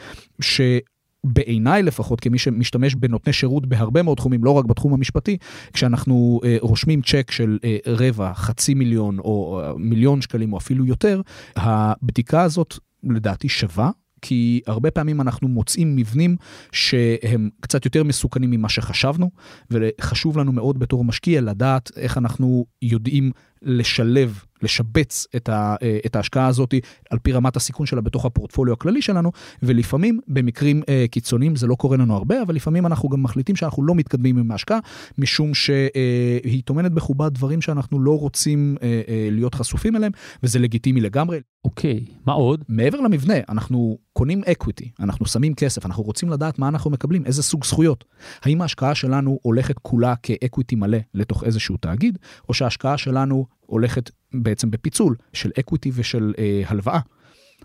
[0.41, 0.61] ש...
[1.23, 5.38] בעיניי לפחות, כמי שמשתמש בנותני שירות בהרבה מאוד תחומים, לא רק בתחום המשפטי,
[5.73, 10.86] כשאנחנו אה, רושמים צ'ק של אה, רבע, חצי מיליון או אה, מיליון שקלים או אפילו
[10.86, 11.21] יותר,
[11.55, 13.91] הבדיקה הזאת לדעתי שווה.
[14.25, 16.36] כי הרבה פעמים אנחנו מוצאים מבנים
[16.71, 19.31] שהם קצת יותר מסוכנים ממה שחשבנו,
[19.71, 23.31] וחשוב לנו מאוד בתור משקיע לדעת איך אנחנו יודעים
[23.62, 26.73] לשלב, לשבץ את, ה, אה, את ההשקעה הזאת
[27.10, 29.32] על פי רמת הסיכון שלה בתוך הפורטפוליו הכללי שלנו,
[29.63, 33.84] ולפעמים במקרים אה, קיצוניים זה לא קורה לנו הרבה, אבל לפעמים אנחנו גם מחליטים שאנחנו
[33.84, 34.80] לא מתקדמים עם ההשקעה,
[35.17, 35.89] משום שהיא
[36.45, 40.12] אה, טומנת בחובה דברים שאנחנו לא רוצים אה, אה, להיות חשופים אליהם,
[40.43, 41.39] וזה לגיטימי לגמרי.
[41.65, 42.63] אוקיי, okay, מה עוד?
[42.69, 47.43] מעבר למבנה, אנחנו קונים equity, אנחנו שמים כסף, אנחנו רוצים לדעת מה אנחנו מקבלים, איזה
[47.43, 48.06] סוג זכויות.
[48.43, 52.17] האם ההשקעה שלנו הולכת כולה כ equity מלא לתוך איזשהו תאגיד,
[52.49, 56.99] או שההשקעה שלנו הולכת בעצם בפיצול של equity ושל אה, הלוואה.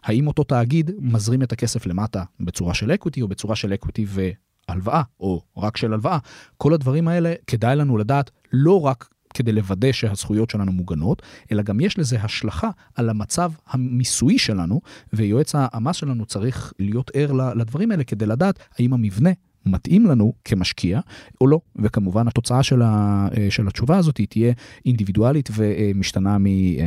[0.04, 5.02] האם אותו תאגיד מזרים את הכסף למטה בצורה של equity או בצורה של equity והלוואה,
[5.20, 6.18] או רק של הלוואה?
[6.56, 11.80] כל הדברים האלה כדאי לנו לדעת לא רק כדי לוודא שהזכויות שלנו מוגנות, אלא גם
[11.80, 14.80] יש לזה השלכה על המצב המיסויי שלנו,
[15.12, 19.30] ויועץ המס שלנו צריך להיות ער לדברים האלה כדי לדעת האם המבנה
[19.66, 21.00] מתאים לנו כמשקיע
[21.40, 24.52] או לא, וכמובן התוצאה של, ה, של התשובה הזאת תהיה
[24.86, 26.84] אינדיבידואלית ומשתנה ממשקיע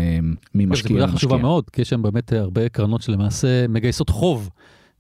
[0.56, 1.08] למשקיע.
[1.08, 4.50] זו חשובה מאוד, כי יש שם באמת הרבה קרנות שלמעשה מגייסות חוב.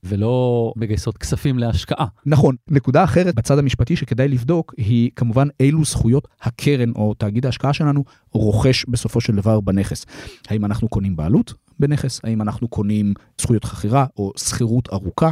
[0.03, 2.05] ולא מגייסות כספים להשקעה.
[2.25, 2.55] נכון.
[2.67, 8.03] נקודה אחרת בצד המשפטי שכדאי לבדוק היא כמובן אילו זכויות הקרן או תאגיד ההשקעה שלנו
[8.31, 10.05] רוכש בסופו של דבר בנכס.
[10.49, 12.21] האם אנחנו קונים בעלות בנכס?
[12.23, 15.31] האם אנחנו קונים זכויות חכירה או שכירות ארוכה?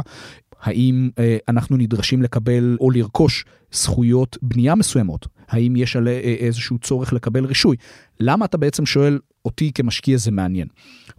[0.62, 5.26] האם אה, אנחנו נדרשים לקבל או לרכוש זכויות בנייה מסוימות?
[5.48, 7.76] האם יש על אה, איזשהו צורך לקבל רישוי?
[8.20, 10.68] למה אתה בעצם שואל אותי כמשקיע זה מעניין?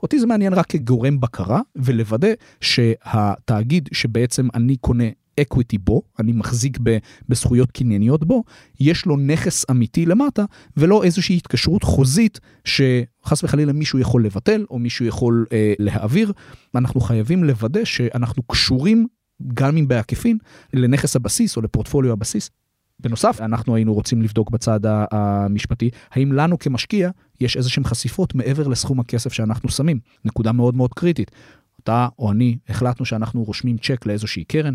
[0.03, 2.29] אותי זה מעניין רק כגורם בקרה ולוודא
[2.61, 5.05] שהתאגיד שבעצם אני קונה
[5.39, 6.97] equity בו, אני מחזיק ב,
[7.29, 8.43] בזכויות קנייניות בו,
[8.79, 10.45] יש לו נכס אמיתי למטה,
[10.77, 16.31] ולא איזושהי התקשרות חוזית שחס וחלילה מישהו יכול לבטל או מישהו יכול אה, להעביר.
[16.75, 19.07] אנחנו חייבים לוודא שאנחנו קשורים
[19.53, 20.37] גם אם בעקיפין,
[20.73, 22.49] לנכס הבסיס או לפורטפוליו הבסיס.
[22.99, 24.79] בנוסף, אנחנו היינו רוצים לבדוק בצד
[25.11, 27.09] המשפטי, האם לנו כמשקיע
[27.41, 29.99] יש איזה חשיפות מעבר לסכום הכסף שאנחנו שמים.
[30.25, 31.31] נקודה מאוד מאוד קריטית.
[31.83, 34.73] אתה או אני החלטנו שאנחנו רושמים צ'ק לאיזושהי קרן,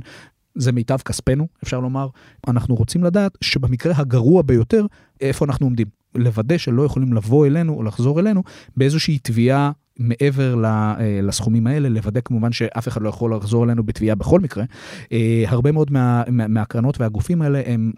[0.54, 2.08] זה מיטב כספנו, אפשר לומר.
[2.48, 4.86] אנחנו רוצים לדעת שבמקרה הגרוע ביותר,
[5.20, 5.86] איפה אנחנו עומדים.
[6.14, 8.42] לוודא שלא יכולים לבוא אלינו או לחזור אלינו
[8.76, 14.14] באיזושהי תביעה מעבר אה, לסכומים האלה, לוודא כמובן שאף אחד לא יכול לחזור אלינו בתביעה
[14.16, 14.64] בכל מקרה.
[15.12, 17.92] אה, הרבה מאוד מה, מה, מהקרנות והגופים האלה הם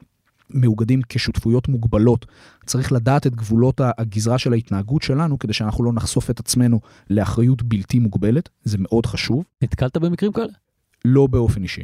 [0.51, 2.27] מאוגדים כשותפויות מוגבלות.
[2.67, 6.81] צריך לדעת את גבולות הגזרה של ההתנהגות שלנו כדי שאנחנו לא נחשוף את עצמנו
[7.11, 9.45] לאחריות בלתי מוגבלת, זה מאוד חשוב.
[9.63, 10.53] נתקלת במקרים כאלה?
[11.05, 11.83] לא באופן אישי.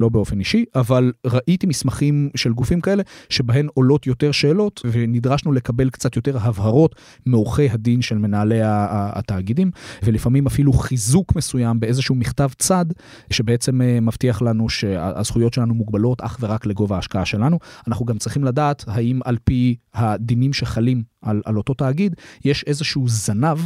[0.00, 5.90] לא באופן אישי, אבל ראיתי מסמכים של גופים כאלה שבהן עולות יותר שאלות ונדרשנו לקבל
[5.90, 6.94] קצת יותר הבהרות
[7.26, 9.70] מעורכי הדין של מנהלי התאגידים,
[10.02, 12.86] ולפעמים אפילו חיזוק מסוים באיזשהו מכתב צד
[13.30, 17.58] שבעצם אה, מבטיח לנו שהזכויות שלנו מוגבלות אך ורק לגובה ההשקעה שלנו.
[17.88, 23.08] אנחנו גם צריכים לדעת האם על פי הדינים שחלים על, על אותו תאגיד יש איזשהו
[23.08, 23.58] זנב.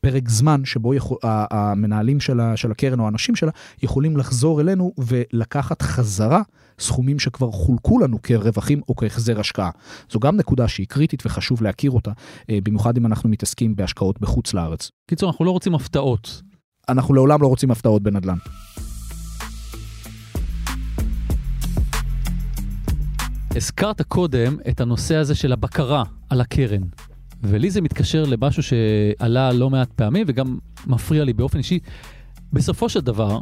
[0.00, 3.50] פרק זמן שבו יכול, המנהלים של, ה, של הקרן או האנשים שלה
[3.82, 6.42] יכולים לחזור אלינו ולקחת חזרה
[6.78, 9.70] סכומים שכבר חולקו לנו כרווחים או כהחזר השקעה.
[10.10, 12.10] זו גם נקודה שהיא קריטית וחשוב להכיר אותה,
[12.50, 14.90] אה, במיוחד אם אנחנו מתעסקים בהשקעות בחוץ לארץ.
[15.10, 16.42] קיצור, אנחנו לא רוצים הפתעות.
[16.88, 18.36] אנחנו לעולם לא רוצים הפתעות בנדל"ן.
[23.56, 26.82] הזכרת קודם את הנושא הזה של הבקרה על הקרן.
[27.42, 31.78] ולי זה מתקשר למשהו שעלה לא מעט פעמים וגם מפריע לי באופן אישי.
[32.52, 33.40] בסופו של דבר,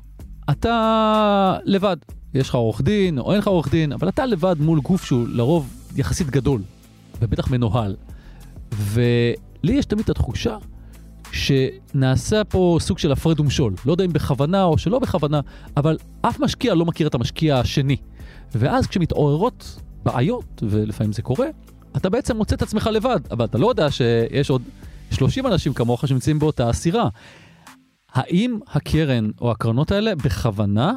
[0.51, 1.97] אתה לבד.
[2.35, 5.29] יש לך עורך דין או אין לך עורך דין, אבל אתה לבד מול גוף שהוא
[5.29, 6.63] לרוב יחסית גדול,
[7.23, 7.97] ובטח מנוהל.
[8.73, 10.57] ולי יש תמיד את התחושה
[11.33, 13.75] שנעשה פה סוג של הפרד ומשול.
[13.87, 15.41] לא יודע אם בכוונה או שלא בכוונה,
[15.77, 17.97] אבל אף משקיע לא מכיר את המשקיע השני.
[18.55, 21.47] ואז כשמתעוררות בעיות, ולפעמים זה קורה,
[21.99, 24.63] אתה בעצם מוצא את עצמך לבד, אבל אתה לא יודע שיש עוד
[25.11, 27.09] 30 אנשים כמוך שנמצאים באותה הסירה.
[28.13, 30.93] האם הקרן או הקרנות האלה בכוונה,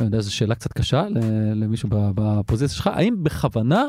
[0.00, 1.06] אני יודע, זו שאלה קצת קשה
[1.54, 3.84] למישהו בפוזיציה שלך, האם בכוונה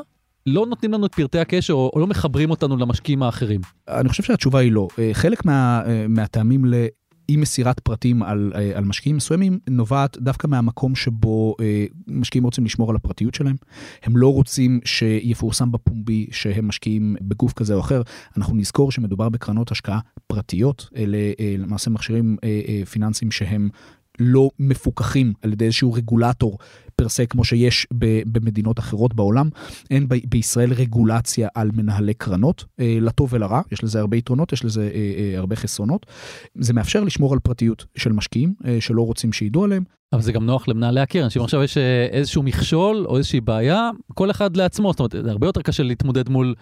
[0.46, 3.62] לא נותנים לנו את פרטי הקשר או, לא מחברים אותנו למשקיעים האחרים?
[3.88, 4.88] אני חושב שהתשובה היא לא.
[5.00, 6.66] אה, חלק מה, אה, מהטעמים
[7.30, 12.66] אי מסירת פרטים על, אה, על משקיעים מסוימים נובעת דווקא מהמקום שבו אה, משקיעים רוצים
[12.66, 13.56] לשמור על הפרטיות שלהם.
[14.04, 18.02] הם לא רוצים שיפורסם בפומבי שהם משקיעים בגוף כזה או אחר.
[18.38, 22.38] אנחנו נזכור שמדובר בקרנות השקעה פרטיות, אלה אה, למעשה מכשירים
[22.90, 23.70] פיננסיים שהם
[24.20, 26.58] לא מפוקחים על ידי איזשהו רגולטור
[27.00, 27.88] פר סה כמו שיש
[28.26, 29.50] במדינות אחרות בעולם.
[29.92, 34.66] אין ב- בישראל רגולציה על מנהלי קרנות, אה, לטוב ולרע, יש לזה הרבה יתרונות, יש
[34.66, 36.06] לזה אה, אה, הרבה חסרונות.
[36.56, 39.84] זה מאפשר לשמור על פרטיות של משקיעים אה, שלא רוצים שידעו עליהם.
[40.14, 43.90] אבל זה גם נוח למנהלי הקרן, שאם עכשיו יש אה, איזשהו מכשול או איזושהי בעיה,
[44.14, 46.56] כל אחד לעצמו, זאת אומרת, זה הרבה יותר קשה להתמודד מול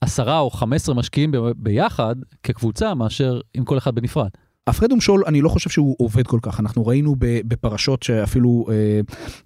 [0.00, 4.28] עשרה או חמש עשרה משקיעים ביחד כקבוצה מאשר עם כל אחד בנפרד.
[4.66, 6.60] הפרד ומשול אני לא חושב שהוא עובד כל כך.
[6.60, 9.00] אנחנו ראינו בפרשות שאפילו אה,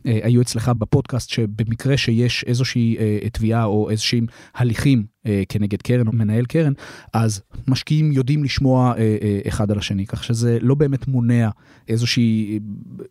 [0.06, 6.06] אה, היו אצלך בפודקאסט שבמקרה שיש איזושהי אה, תביעה או איזשהם הליכים אה, כנגד קרן
[6.06, 6.72] או מנהל קרן
[7.12, 10.06] אז משקיעים יודעים לשמוע אה, אה, אחד על השני.
[10.06, 11.48] כך שזה לא באמת מונע
[11.88, 12.58] איזושהי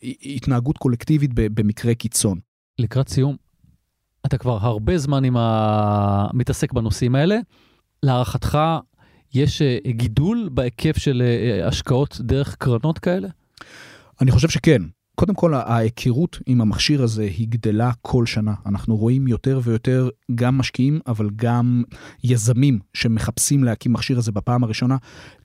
[0.03, 2.39] אה, התנהגות קולקטיבית במקרה קיצון.
[2.79, 3.35] לקראת סיום
[4.25, 6.27] אתה כבר הרבה זמן עם ה...
[6.33, 7.37] מתעסק בנושאים האלה.
[8.03, 8.57] להערכתך
[9.35, 13.27] יש אה, גידול בהיקף של אה, השקעות דרך קרנות כאלה?
[14.21, 14.81] אני חושב שכן.
[15.15, 18.53] קודם כל ההיכרות עם המכשיר הזה היא גדלה כל שנה.
[18.65, 21.83] אנחנו רואים יותר ויותר גם משקיעים, אבל גם
[22.23, 24.97] יזמים שמחפשים להקים מכשיר הזה בפעם הראשונה.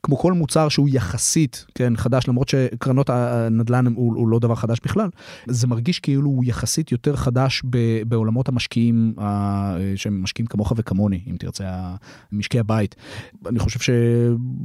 [0.02, 4.78] כמו כל מוצר שהוא יחסית, כן, חדש, למרות שקרנות הנדל"ן הוא, הוא לא דבר חדש
[4.84, 5.08] בכלל,
[5.46, 9.14] זה מרגיש כאילו הוא יחסית יותר חדש ב, בעולמות המשקיעים,
[9.96, 11.94] שהם משקיעים כמוך וכמוני, אם תרצה,
[12.32, 12.96] משקי הבית.
[13.46, 13.90] אני חושב ש,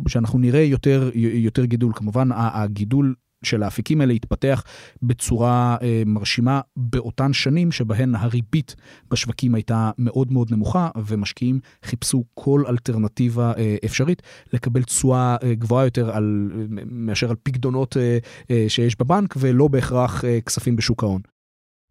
[0.08, 1.94] שאנחנו נראה יותר, יותר גידול.
[1.96, 3.16] כמובן, הגידול
[3.46, 4.64] של האפיקים האלה התפתח
[5.02, 8.76] בצורה אה, מרשימה באותן שנים שבהן הריבית
[9.12, 14.22] בשווקים הייתה מאוד מאוד נמוכה ומשקיעים חיפשו כל אלטרנטיבה אה, אפשרית
[14.54, 16.52] לקבל תשואה אה, גבוהה יותר על,
[16.86, 18.18] מאשר על פקדונות אה,
[18.52, 21.22] אה, שיש בבנק ולא בהכרח אה, כספים בשוק ההון.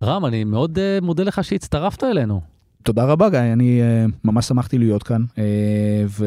[0.03, 2.54] רם, אני מאוד אה, מודה לך שהצטרפת אלינו.
[2.85, 6.23] תודה רבה גיא, אני uh, ממש שמחתי להיות כאן uh,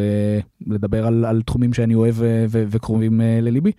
[0.67, 3.71] ולדבר על, על תחומים שאני אוהב uh, ו- וקרובים uh, לליבי.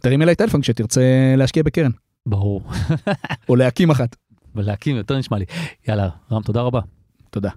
[0.00, 1.00] תרים אליי טלפון כשתרצה
[1.36, 1.90] להשקיע בקרן.
[2.26, 2.62] ברור.
[3.48, 4.16] או להקים אחת.
[4.54, 5.44] ולהקים יותר נשמע לי.
[5.88, 6.80] יאללה, רם, תודה רבה.
[7.30, 7.50] תודה.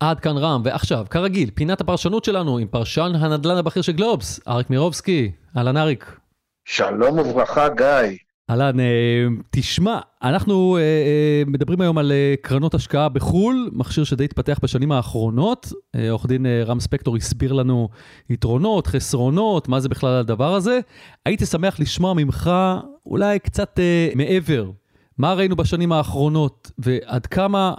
[0.00, 4.70] עד כאן רם, ועכשיו, כרגיל, פינת הפרשנות שלנו עם פרשן הנדל"ן הבכיר של גלובס, אריק
[4.70, 5.32] מירובסקי.
[5.56, 6.16] אהלן אריק.
[6.64, 8.16] שלום וברכה גיא.
[8.50, 8.84] אהלן, אה,
[9.50, 15.72] תשמע, אנחנו אה, אה, מדברים היום על קרנות השקעה בחו"ל, מכשיר שדי התפתח בשנים האחרונות.
[16.10, 17.88] עורך דין רם ספקטור הסביר לנו
[18.30, 20.80] יתרונות, חסרונות, מה זה בכלל הדבר הזה.
[21.26, 22.50] הייתי שמח לשמוע ממך
[23.06, 23.80] אולי קצת
[24.14, 24.70] מעבר,
[25.18, 27.74] מה ראינו בשנים האחרונות, ועד כמה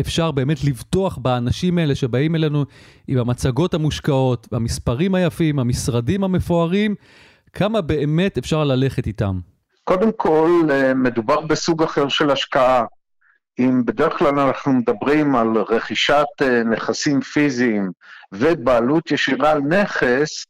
[0.00, 2.64] אפשר באמת לבטוח באנשים האלה שבאים אלינו
[3.08, 6.94] עם המצגות המושקעות, המספרים היפים, המשרדים המפוארים,
[7.52, 9.38] כמה באמת אפשר ללכת איתם.
[9.88, 12.84] קודם כל, אה, מדובר בסוג אחר של השקעה.
[13.58, 17.90] אם בדרך כלל אנחנו מדברים על רכישת אה, נכסים פיזיים
[18.32, 20.46] ובעלות ישירה על נכס,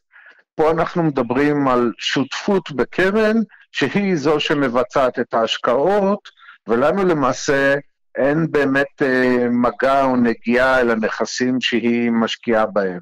[0.54, 3.36] פה אנחנו מדברים על שותפות בקרן,
[3.72, 6.28] שהיא זו שמבצעת את ההשקעות,
[6.66, 7.74] ולנו למעשה
[8.16, 13.00] אין באמת אה, מגע או נגיעה אל הנכסים שהיא משקיעה בהם.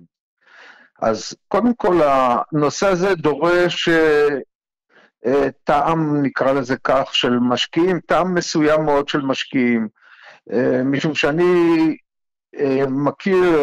[1.03, 3.89] אז קודם כל, הנושא הזה דורש
[5.65, 9.89] טעם, נקרא לזה כך, של משקיעים, טעם מסוים מאוד של משקיעים.
[10.53, 11.45] אה, משום שאני
[12.59, 13.59] אה, מכיר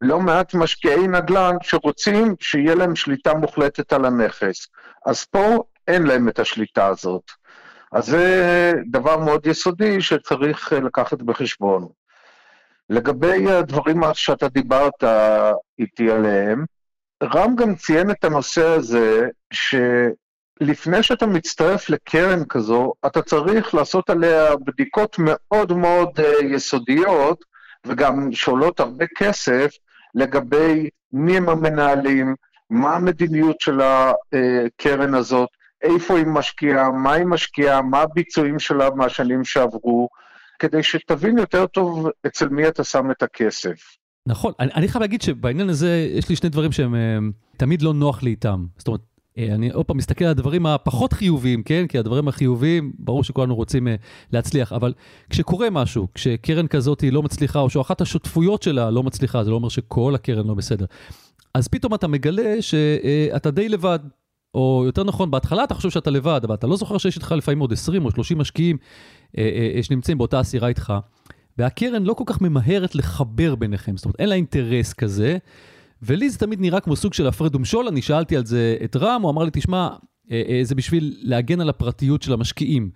[0.00, 4.68] לא מעט משקיעי נדל"ן שרוצים שיהיה להם שליטה מוחלטת על הנכס.
[5.06, 7.22] אז פה אין להם את השליטה הזאת.
[7.92, 11.88] אז זה דבר מאוד יסודי שצריך לקחת בחשבון.
[12.90, 15.04] לגבי הדברים שאתה דיברת
[15.78, 16.64] איתי עליהם,
[17.22, 19.74] רם גם ציין את הנושא הזה, ש...
[20.60, 27.44] לפני שאתה מצטרף לקרן כזו, אתה צריך לעשות עליה בדיקות מאוד מאוד uh, יסודיות,
[27.86, 29.70] וגם שעולות הרבה כסף,
[30.14, 32.34] לגבי מי הם המנהלים,
[32.70, 35.48] מה המדיניות של הקרן הזאת,
[35.82, 40.08] איפה היא משקיעה, מה היא משקיעה, מה הביצועים שלה מהשנים שעברו,
[40.58, 43.96] כדי שתבין יותר טוב אצל מי אתה שם את הכסף.
[44.26, 47.94] נכון, אני, אני חייב להגיד שבעניין הזה יש לי שני דברים שהם uh, תמיד לא
[47.94, 48.66] נוח לי איתם.
[48.76, 49.06] זאת אומרת, אה,
[49.48, 51.86] אני עוד פעם מסתכל על הדברים הפחות חיוביים, כן?
[51.86, 53.90] כי הדברים החיוביים, ברור שכולנו רוצים uh,
[54.32, 54.92] להצליח, אבל
[55.30, 59.54] כשקורה משהו, כשקרן כזאת היא לא מצליחה, או שאחת השותפויות שלה לא מצליחה, זה לא
[59.54, 60.84] אומר שכל הקרן לא בסדר.
[61.54, 63.98] אז פתאום אתה מגלה שאתה די לבד,
[64.54, 67.60] או יותר נכון, בהתחלה אתה חושב שאתה לבד, אבל אתה לא זוכר שיש איתך לפעמים
[67.60, 68.76] עוד 20 או 30 משקיעים
[69.32, 69.38] uh,
[69.82, 70.92] שנמצאים באותה הסירה איתך,
[71.58, 75.38] והקרן לא כל כך ממהרת לחבר ביניכם, זאת אומרת, אין לה אינטרס כזה.
[76.02, 79.22] ולי זה תמיד נראה כמו סוג של הפרד ומשול, אני שאלתי על זה את רם,
[79.22, 79.88] הוא אמר לי, תשמע,
[80.30, 82.90] אה, אה, זה בשביל להגן על הפרטיות של המשקיעים.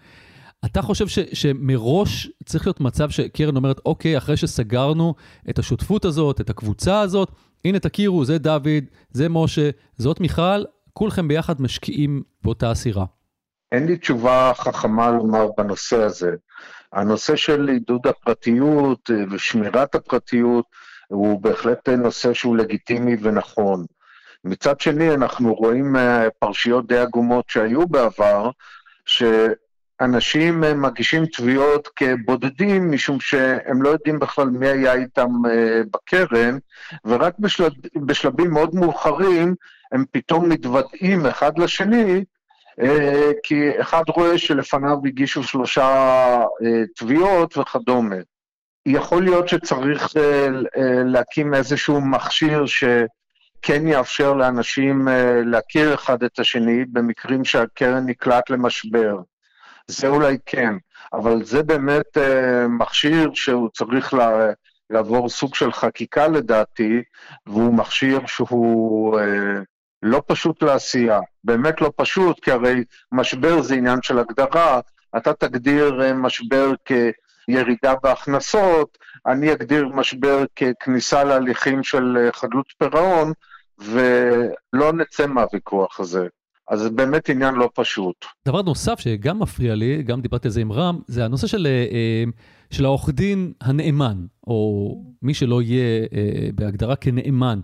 [0.64, 5.14] אתה חושב ש, שמראש צריך להיות מצב שקרן אומרת, אוקיי, אחרי שסגרנו
[5.50, 7.30] את השותפות הזאת, את הקבוצה הזאת,
[7.64, 13.04] הנה תכירו, זה דוד, זה משה, זאת מיכל, כולכם ביחד משקיעים באותה הסירה.
[13.72, 16.30] אין לי תשובה חכמה לומר בנושא הזה.
[16.92, 20.64] הנושא של עידוד הפרטיות אה, ושמירת הפרטיות,
[21.14, 23.84] הוא בהחלט נושא שהוא לגיטימי ונכון.
[24.44, 28.50] מצד שני, אנחנו רואים אה, פרשיות די עגומות שהיו בעבר,
[29.06, 36.58] שאנשים אה, מגישים תביעות כבודדים, משום שהם לא יודעים בכלל מי היה איתם אה, בקרן,
[37.04, 39.54] ורק בשלב, בשלבים מאוד מאוחרים
[39.92, 42.24] הם פתאום מתוודעים אחד לשני,
[43.42, 46.44] כי אחד רואה שלפניו הגישו שלושה
[46.96, 48.16] תביעות וכדומה.
[48.86, 50.48] יכול להיות שצריך אה,
[51.04, 59.16] להקים איזשהו מכשיר שכן יאפשר לאנשים אה, להכיר אחד את השני במקרים שהקרן נקלט למשבר.
[59.86, 60.74] זה אולי כן,
[61.12, 62.18] אבל זה באמת
[62.68, 64.14] מכשיר שהוא צריך
[64.90, 67.02] לעבור סוג של חקיקה לדעתי,
[67.46, 69.20] והוא מכשיר שהוא
[70.02, 74.80] לא פשוט לעשייה, באמת לא פשוט, כי הרי משבר זה עניין של הגדרה,
[75.16, 76.72] אתה תגדיר משבר
[77.46, 83.32] כירידה בהכנסות, אני אגדיר משבר ככניסה להליכים של אה, חדלות פירעון,
[83.78, 86.26] ולא נצא מהוויכוח הזה.
[86.70, 88.24] אז זה באמת עניין לא פשוט.
[88.46, 92.24] דבר נוסף שגם מפריע לי, גם דיברתי על זה עם רם, זה הנושא של, אה,
[92.70, 94.16] של העורך דין הנאמן,
[94.46, 96.06] או מי שלא יהיה
[96.54, 97.60] בהגדרה כנאמן.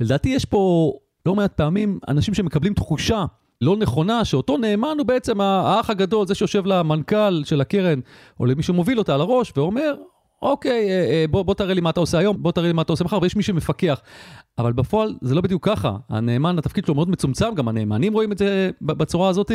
[0.00, 0.92] ולדעתי יש פה
[1.26, 3.24] לא מעט פעמים אנשים שמקבלים תחושה
[3.64, 8.00] לא נכונה, שאותו נאמן הוא בעצם האח הגדול, זה שיושב למנכ"ל של הקרן,
[8.40, 9.94] או למי שמוביל אותה על הראש, ואומר,
[10.42, 12.82] אוקיי, אה, אה, בוא, בוא תראה לי מה אתה עושה היום, בוא תראה לי מה
[12.82, 14.00] אתה עושה מחר, ויש מי שמפקח.
[14.58, 15.96] אבל בפועל זה לא בדיוק ככה.
[16.08, 19.52] הנאמן, התפקיד שלו מאוד מצומצם, גם הנאמנים רואים את זה בצורה הזאת,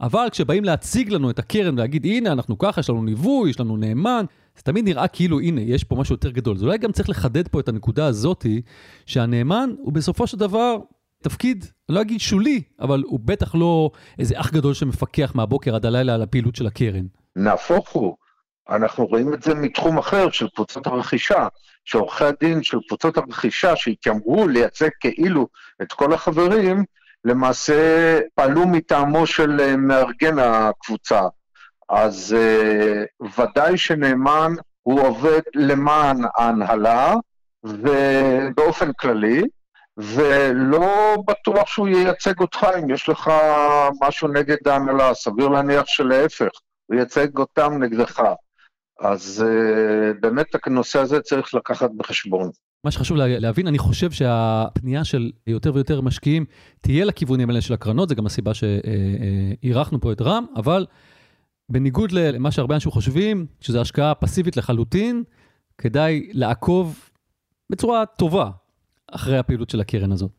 [0.00, 3.76] אבל כשבאים להציג לנו את הקרן ולהגיד, הנה, אנחנו ככה, יש לנו ליווי, יש לנו
[3.76, 4.24] נאמן,
[4.56, 6.56] זה תמיד נראה כאילו, הנה, יש פה משהו יותר גדול.
[6.56, 8.62] אז אולי גם צריך לחדד פה את הנקודה הזאתי,
[9.06, 10.76] שהנאמן הוא בסופו של דבר
[11.22, 16.14] תפקיד, לא אגיד שולי, אבל הוא בטח לא איזה אח גדול שמפקח מהבוקר עד הלילה
[16.14, 17.06] על הפעילות של הקרן.
[17.36, 18.16] נהפוך הוא.
[18.70, 21.48] אנחנו רואים את זה מתחום אחר של קבוצות הרכישה,
[21.84, 25.48] שעורכי הדין של קבוצות הרכישה שהתיימרו לייצג כאילו
[25.82, 26.84] את כל החברים,
[27.24, 31.20] למעשה פעלו מטעמו של אה, מארגן הקבוצה.
[31.88, 34.52] אז uh, ודאי שנאמן
[34.82, 37.14] הוא עובד למען ההנהלה,
[37.64, 39.42] ובאופן כללי,
[39.98, 43.30] ולא בטוח שהוא ייצג אותך אם יש לך
[44.00, 46.50] משהו נגד ההנהלה, סביר להניח שלהפך,
[46.86, 48.22] הוא ייצג אותם נגדך.
[49.00, 52.50] אז uh, באמת הנושא הזה צריך לקחת בחשבון.
[52.84, 56.44] מה שחשוב להבין, אני חושב שהפנייה של יותר ויותר משקיעים
[56.80, 60.86] תהיה לכיוונים האלה של הקרנות, זה גם הסיבה שאירחנו פה את רם, אבל
[61.68, 65.24] בניגוד למה שהרבה אנשים חושבים, שזו השקעה פסיבית לחלוטין,
[65.78, 67.10] כדאי לעקוב
[67.70, 68.50] בצורה טובה
[69.14, 70.30] אחרי הפעילות של הקרן הזאת.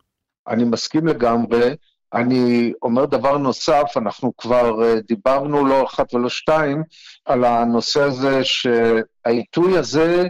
[0.48, 1.76] אני מסכים לגמרי.
[2.14, 6.84] אני אומר דבר נוסף, אנחנו כבר אה, דיברנו לא אחת ולא שתיים
[7.26, 10.28] על הנושא הזה שהעיתוי הזה,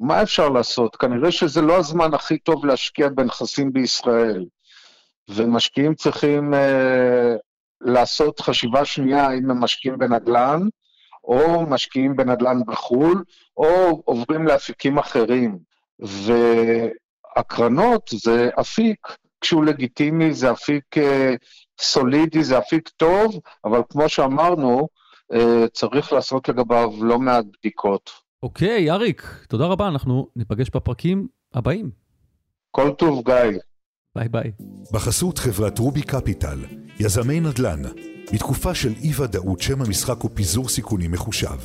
[0.00, 0.96] מה אפשר לעשות?
[0.96, 4.44] כנראה שזה לא הזמן הכי טוב להשקיע בנכסים בישראל.
[5.28, 7.34] ומשקיעים צריכים אה,
[7.80, 10.60] לעשות חשיבה שנייה אם הם משקיעים בנדל"ן,
[11.24, 13.24] או משקיעים בנדל"ן בחו"ל,
[13.56, 15.58] או עוברים לאפיקים אחרים.
[17.36, 21.34] והקרנות זה אפיק, כשהוא לגיטימי, זה אפיק אה,
[21.80, 24.88] סולידי, זה אפיק טוב, אבל כמו שאמרנו,
[25.32, 28.10] אה, צריך לעשות לגביו לא מעט בדיקות.
[28.42, 31.90] אוקיי, אריק, תודה רבה, אנחנו ניפגש בפרקים הבאים.
[32.70, 33.58] כל טוב, גיא.
[34.14, 34.52] ביי ביי.
[34.92, 36.58] בחסות חברת רובי קפיטל,
[37.00, 37.82] יזמי נדל"ן,
[38.32, 41.56] בתקופה של אי ודאות שם המשחק הוא פיזור סיכונים מחושב.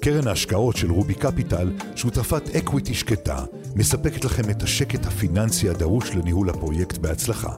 [0.00, 3.44] קרן ההשקעות של רובי קפיטל, שותפת equity שקטה,
[3.76, 7.54] מספקת לכם את השקט הפיננסי הדרוש לניהול הפרויקט בהצלחה.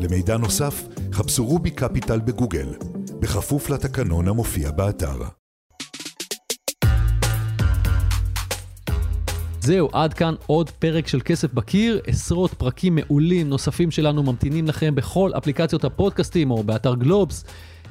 [0.00, 0.82] למידע נוסף,
[1.12, 2.68] חפשו רובי קפיטל בגוגל,
[3.20, 5.22] בכפוף לתקנון המופיע באתר.
[9.60, 14.94] זהו, עד כאן עוד פרק של כסף בקיר, עשרות פרקים מעולים נוספים שלנו ממתינים לכם
[14.94, 17.44] בכל אפליקציות הפודקאסטים או באתר גלובס.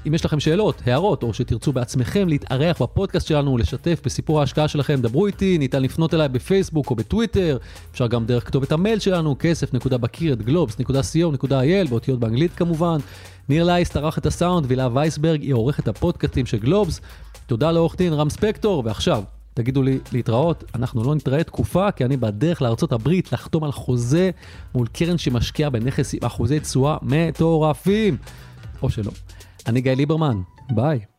[0.07, 5.01] אם יש לכם שאלות, הערות, או שתרצו בעצמכם להתארח בפודקאסט שלנו ולשתף בסיפור ההשקעה שלכם,
[5.01, 7.57] דברו איתי, ניתן לפנות אליי בפייסבוק או בטוויטר,
[7.91, 12.97] אפשר גם דרך כתובת המייל שלנו, כסף.בקיר@גלובס.co.il, באותיות באנגלית כמובן.
[13.49, 17.01] ניר לייס טרח את הסאונד, והילה וייסברג היא עורכת הפודקאסטים של גלובס.
[17.47, 19.23] תודה לעורך דין רם ספקטור, ועכשיו,
[19.53, 24.31] תגידו לי להתראות, אנחנו לא נתראה תקופה, כי אני בדרך לארה"ב לחתום על חוזה
[24.75, 28.17] מול קרן שמשקיעה בנכס עם אחוזי תשואה מטורפים.
[28.81, 29.11] או שלא.
[29.67, 31.12] אני גיא ליברמן, ביי.